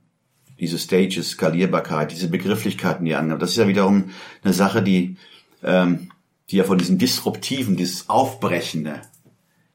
diese 0.58 0.78
Stages, 0.78 1.30
Skalierbarkeit, 1.30 2.12
diese 2.12 2.28
Begrifflichkeiten, 2.28 3.04
die 3.04 3.14
angenommen. 3.14 3.40
Das 3.40 3.50
ist 3.50 3.56
ja 3.56 3.68
wiederum 3.68 4.10
eine 4.44 4.52
Sache, 4.52 4.82
die, 4.82 5.16
ähm, 5.62 6.10
die 6.52 6.58
ja 6.58 6.64
von 6.64 6.78
diesem 6.78 6.98
Disruptiven, 6.98 7.76
dieses 7.76 8.08
Aufbrechende, 8.08 9.00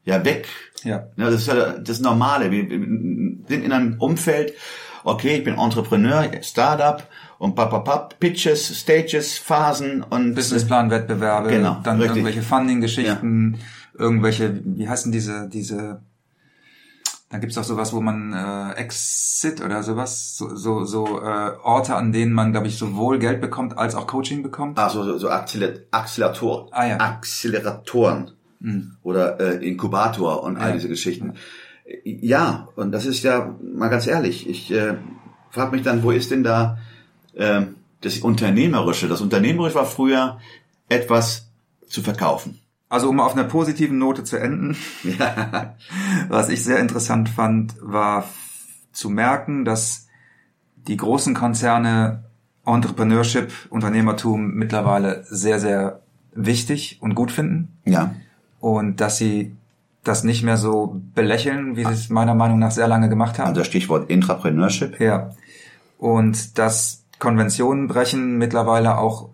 ja 0.03 0.23
weg 0.23 0.47
Ja. 0.83 1.07
ja, 1.17 1.29
das 1.29 1.41
ist 1.41 1.47
ja 1.47 1.77
das 1.79 1.99
Normale. 1.99 2.51
Wir 2.51 2.69
sind 2.69 3.49
in 3.49 3.71
einem 3.71 3.99
Umfeld, 3.99 4.53
okay, 5.03 5.37
ich 5.37 5.43
bin 5.43 5.55
Entrepreneur, 5.57 6.29
Startup 6.41 7.03
und 7.39 7.55
papapap, 7.55 8.19
Pitches, 8.19 8.79
Stages, 8.79 9.37
Phasen 9.37 10.03
und 10.03 10.35
Businessplan, 10.35 10.89
Wettbewerbe, 10.91 11.49
Genau, 11.49 11.81
dann 11.83 11.97
richtig. 11.97 12.17
irgendwelche 12.17 12.41
Funding-Geschichten, 12.41 13.59
irgendwelche, 13.97 14.61
wie 14.63 14.87
heißen 14.87 15.11
diese, 15.11 15.49
diese, 15.49 16.01
da 17.29 17.39
gibt's 17.39 17.57
auch 17.57 17.63
sowas, 17.63 17.91
wo 17.93 17.99
man 17.99 18.31
äh, 18.33 18.73
Exit 18.79 19.61
oder 19.61 19.83
sowas, 19.83 20.37
so, 20.37 20.55
so, 20.55 20.85
so 20.85 21.19
äh, 21.21 21.51
Orte, 21.63 21.95
an 21.95 22.11
denen 22.13 22.31
man, 22.31 22.51
glaube 22.53 22.67
ich, 22.67 22.77
sowohl 22.77 23.19
Geld 23.19 23.41
bekommt 23.41 23.77
als 23.77 23.95
auch 23.95 24.07
Coaching 24.07 24.43
bekommt. 24.43 24.79
Ah, 24.79 24.89
so, 24.89 25.03
so, 25.03 25.17
so 25.17 25.29
Acceler- 25.29 25.79
Accelerator, 25.91 26.69
Ah, 26.71 26.87
ja. 26.87 26.97
Acceleratoren 26.99 28.31
oder 29.03 29.39
äh, 29.39 29.67
Inkubator 29.67 30.41
und 30.43 30.57
all 30.57 30.69
Ja. 30.69 30.73
diese 30.75 30.87
Geschichten. 30.89 31.33
Ja, 32.03 32.67
und 32.75 32.91
das 32.91 33.05
ist 33.05 33.23
ja, 33.23 33.55
mal 33.61 33.89
ganz 33.89 34.07
ehrlich, 34.07 34.49
ich 34.49 34.71
äh, 34.71 34.95
frage 35.51 35.71
mich 35.75 35.83
dann, 35.83 36.03
wo 36.03 36.11
ist 36.11 36.31
denn 36.31 36.43
da 36.43 36.77
ähm, 37.35 37.75
das 38.01 38.17
Unternehmerische? 38.19 39.07
Das 39.07 39.21
Unternehmerische 39.21 39.75
war 39.75 39.85
früher 39.85 40.39
etwas 40.89 41.49
zu 41.87 42.01
verkaufen. 42.01 42.59
Also 42.89 43.09
um 43.09 43.19
auf 43.19 43.33
einer 43.33 43.43
positiven 43.43 43.97
Note 43.97 44.23
zu 44.23 44.37
enden, 44.37 44.77
was 46.29 46.49
ich 46.49 46.63
sehr 46.63 46.79
interessant 46.79 47.27
fand, 47.29 47.75
war 47.81 48.25
zu 48.93 49.09
merken, 49.09 49.65
dass 49.65 50.07
die 50.87 50.97
großen 50.97 51.33
Konzerne 51.33 52.23
Entrepreneurship, 52.65 53.51
Unternehmertum 53.69 54.53
mittlerweile 54.53 55.25
sehr, 55.29 55.59
sehr 55.59 56.01
wichtig 56.33 56.97
und 57.01 57.15
gut 57.15 57.31
finden. 57.31 57.77
Ja. 57.85 58.13
Und 58.59 59.01
dass 59.01 59.17
sie 59.17 59.55
das 60.03 60.23
nicht 60.23 60.43
mehr 60.43 60.57
so 60.57 61.01
belächeln, 61.13 61.75
wie 61.75 61.83
sie 61.83 61.91
es 61.91 62.09
meiner 62.09 62.35
Meinung 62.35 62.59
nach 62.59 62.71
sehr 62.71 62.87
lange 62.87 63.09
gemacht 63.09 63.39
haben. 63.39 63.49
Also 63.49 63.63
Stichwort 63.63 64.09
Intrapreneurship. 64.09 64.99
Ja. 64.99 65.31
Und 65.97 66.57
dass 66.57 67.03
Konventionen 67.19 67.87
brechen 67.87 68.37
mittlerweile 68.37 68.97
auch 68.97 69.29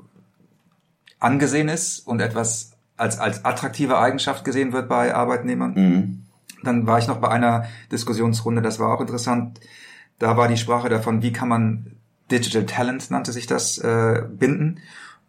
angesehen 1.20 1.70
ist 1.70 2.00
und 2.00 2.22
etwas 2.22 2.73
als, 2.98 3.20
als 3.20 3.44
attraktive 3.46 3.98
Eigenschaft 3.98 4.46
gesehen 4.46 4.74
wird 4.74 4.88
bei 4.90 5.14
Arbeitnehmern. 5.14 5.74
Mhm. 5.74 6.24
Dann 6.64 6.88
war 6.88 7.00
ich 7.00 7.08
noch 7.08 7.18
bei 7.18 7.30
einer 7.30 7.66
Diskussionsrunde, 7.92 8.62
das 8.62 8.80
war 8.80 8.94
auch 8.94 9.02
interessant. 9.02 9.60
Da 10.20 10.38
war 10.38 10.48
die 10.48 10.58
Sprache 10.58 10.90
davon, 10.90 11.22
wie 11.22 11.34
kann 11.34 11.50
man 11.50 11.98
Digital 12.32 12.66
Talent, 12.66 13.12
nannte 13.12 13.32
sich 13.32 13.48
das, 13.48 13.78
äh, 13.80 14.24
binden. 14.30 14.80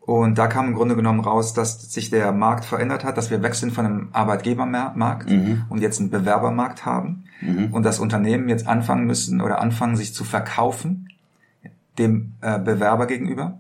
Und 0.01 0.37
da 0.37 0.49
kam 0.49 0.69
im 0.69 0.75
Grunde 0.75 0.97
genommen 0.97 1.21
raus, 1.21 1.55
dass 1.55 1.91
sich 1.91 2.11
der 2.11 2.31
Markt 2.33 2.67
verändert 2.67 3.05
hat, 3.05 3.17
dass 3.17 3.31
wir 3.31 3.43
weg 3.43 3.55
sind 3.55 3.73
von 3.73 3.87
einem 3.87 4.09
Arbeitgebermarkt 4.13 5.31
und 5.71 5.81
jetzt 5.81 5.99
einen 5.99 6.11
Bewerbermarkt 6.11 6.85
haben 6.85 7.25
und 7.73 7.85
dass 7.85 7.99
Unternehmen 8.01 8.51
jetzt 8.51 8.67
anfangen 8.67 9.07
müssen 9.07 9.41
oder 9.41 9.63
anfangen, 9.63 9.97
sich 9.97 10.13
zu 10.13 10.25
verkaufen 10.25 11.09
dem 11.99 12.35
äh, 12.41 12.59
Bewerber 12.59 13.07
gegenüber. 13.07 13.59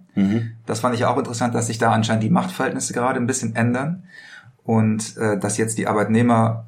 Das 0.65 0.79
fand 0.79 0.95
ich 0.95 1.05
auch 1.07 1.19
interessant, 1.19 1.57
dass 1.57 1.67
sich 1.67 1.79
da 1.79 1.91
anscheinend 1.91 2.23
die 2.23 2.31
Machtverhältnisse 2.31 2.93
gerade 2.93 3.19
ein 3.19 3.27
bisschen 3.27 3.57
ändern 3.57 4.05
und 4.63 5.17
äh, 5.17 5.37
dass 5.39 5.57
jetzt 5.59 5.77
die 5.77 5.89
Arbeitnehmer 5.89 6.67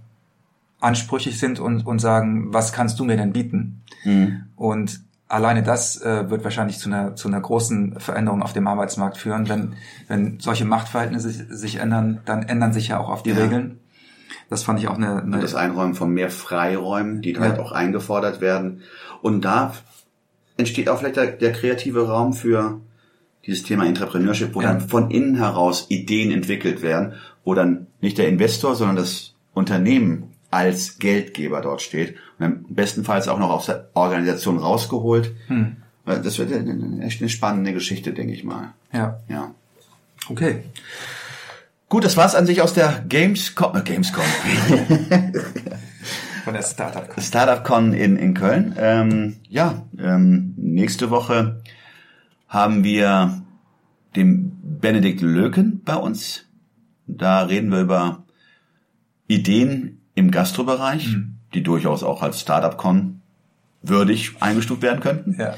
ansprüchig 0.81 1.39
sind 1.39 1.61
und, 1.61 1.87
und 1.87 2.01
sagen, 2.01 2.53
was 2.53 2.73
kannst 2.73 2.99
du 2.99 3.05
mir 3.05 3.17
denn 3.17 3.33
bieten? 3.33 3.83
Und 4.57 5.01
alleine 5.29 5.63
das 5.63 6.01
äh, 6.03 6.29
wird 6.31 6.45
wahrscheinlich 6.45 6.79
zu 6.79 6.89
einer, 6.89 7.15
zu 7.17 7.29
einer 7.29 7.41
großen 7.41 7.99
Veränderung 8.01 8.43
auf 8.43 8.53
dem 8.53 8.67
Arbeitsmarkt 8.67 9.17
führen. 9.17 9.49
Wenn, 9.49 9.75
wenn 10.09 10.39
solche 10.41 10.65
Machtverhältnisse 10.65 11.31
sich, 11.31 11.47
sich 11.49 11.77
ändern, 11.77 12.21
dann 12.25 12.43
ändern 12.45 12.73
sich 12.73 12.89
ja 12.89 12.99
auch 12.99 13.09
auf 13.09 13.23
die 13.23 13.31
Ja. 13.31 13.37
Regeln. 13.37 13.79
Das 14.51 14.63
fand 14.65 14.79
ich 14.79 14.87
auch 14.89 14.97
eine, 14.97 15.23
eine 15.23 15.37
Und 15.37 15.43
das 15.43 15.55
Einräumen 15.55 15.95
von 15.95 16.11
mehr 16.13 16.31
Freiräumen, 16.31 17.23
die 17.23 17.39
halt 17.39 17.57
Ja. 17.59 17.63
auch 17.63 17.73
eingefordert 17.73 18.41
werden. 18.41 18.83
Und 19.23 19.45
da 19.45 19.73
entsteht 20.57 20.89
auch 20.89 20.99
vielleicht 20.99 21.17
der, 21.17 21.27
der 21.33 21.53
kreative 21.53 22.09
Raum 22.09 22.33
für 22.33 22.81
dieses 23.47 23.63
Thema 23.63 23.87
Entrepreneurship, 23.87 24.55
wo 24.55 24.61
Ja. 24.63 24.69
dann 24.73 24.89
von 24.89 25.11
innen 25.11 25.37
heraus 25.37 25.87
Ideen 25.89 26.31
entwickelt 26.33 26.83
werden, 26.83 27.15
wo 27.45 27.55
dann 27.55 27.87
nicht 28.01 28.19
der 28.19 28.29
Investor, 28.29 28.75
sondern 28.75 28.97
das 28.97 29.35
Unternehmen 29.55 30.33
als 30.51 30.99
Geldgeber 30.99 31.61
dort 31.61 31.83
steht 31.83 32.11
und 32.39 32.41
dann 32.41 32.65
bestenfalls 32.69 33.29
auch 33.29 33.39
noch 33.39 33.51
aus 33.51 33.67
der 33.67 33.89
Organisation 33.95 34.59
rausgeholt. 34.59 35.33
Hm. 35.49 35.77
Das 36.05 36.39
wird 36.39 36.53
eine- 36.53 37.05
echt 37.05 37.21
eine 37.21 37.29
spannende 37.29 37.73
Geschichte, 37.73 38.13
denke 38.13 38.33
ich 38.33 38.45
mal. 38.45 38.73
ja, 38.93 39.21
Ja. 39.29 39.55
okay. 40.29 40.63
Gut, 41.89 42.05
das 42.05 42.17
war's 42.17 42.35
an 42.35 42.47
sich 42.47 42.63
aus 42.63 42.75
der 42.75 43.05
Gamescom. 43.09 43.77
Äh, 43.77 43.83
Gamescom. 43.83 44.25
Von 46.47 46.55
der 46.55 46.63
Startup. 46.63 47.21
Startup 47.21 47.65
Con 47.65 47.93
in, 47.93 48.17
in 48.17 48.33
Köln. 48.33 48.77
Ähm, 48.79 49.35
ja, 49.49 49.83
ähm, 49.99 50.55
nächste 50.57 51.11
Woche 51.11 51.61
haben 52.47 52.85
wir 52.85 53.43
den 54.15 54.57
Benedikt 54.81 55.23
Löken 55.23 55.83
bei 55.85 55.97
uns. 55.97 56.45
Da 57.09 57.43
reden 57.43 57.73
wir 57.73 57.81
über 57.81 58.23
Ideen 59.27 60.01
im 60.15 60.31
Gastrobereich, 60.31 61.17
die 61.53 61.65
durchaus 61.65 62.05
auch 62.05 62.23
als 62.23 62.43
Startup 62.43 62.77
Con 62.77 63.23
würdig 63.83 64.37
eingestuft 64.39 64.83
werden 64.83 65.01
könnten. 65.01 65.35
Ja. 65.37 65.57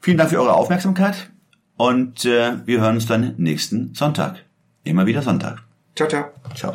Vielen 0.00 0.16
Dank 0.16 0.30
für 0.30 0.40
eure 0.40 0.54
Aufmerksamkeit 0.54 1.28
und 1.76 2.24
äh, 2.24 2.66
wir 2.66 2.80
hören 2.80 2.94
uns 2.94 3.04
dann 3.04 3.34
nächsten 3.36 3.92
Sonntag. 3.94 4.46
Immer 4.82 5.04
wieder 5.04 5.20
Sonntag. 5.20 5.62
Ciao, 5.94 6.08
ciao. 6.08 6.30
Ciao. 6.54 6.74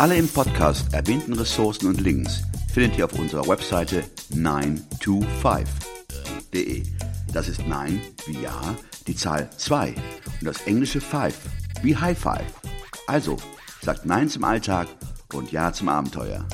Alle 0.00 0.16
im 0.16 0.26
Podcast 0.28 0.92
erwähnten 0.94 1.34
Ressourcen 1.34 1.86
und 1.86 2.00
Links 2.00 2.40
findet 2.72 2.96
ihr 2.96 3.04
auf 3.04 3.12
unserer 3.18 3.46
Webseite 3.46 4.02
925.de. 4.32 6.84
Das 7.34 7.48
ist 7.48 7.68
9 7.68 8.00
wie 8.26 8.40
Ja, 8.40 8.74
die 9.06 9.14
Zahl 9.14 9.50
2 9.54 9.94
und 10.40 10.46
das 10.46 10.62
englische 10.62 11.02
5 11.02 11.38
wie 11.82 11.94
High 11.94 12.18
Five. 12.18 12.50
Also, 13.06 13.36
sagt 13.82 14.06
Nein 14.06 14.30
zum 14.30 14.44
Alltag 14.44 14.88
und 15.34 15.52
Ja 15.52 15.70
zum 15.70 15.90
Abenteuer. 15.90 16.46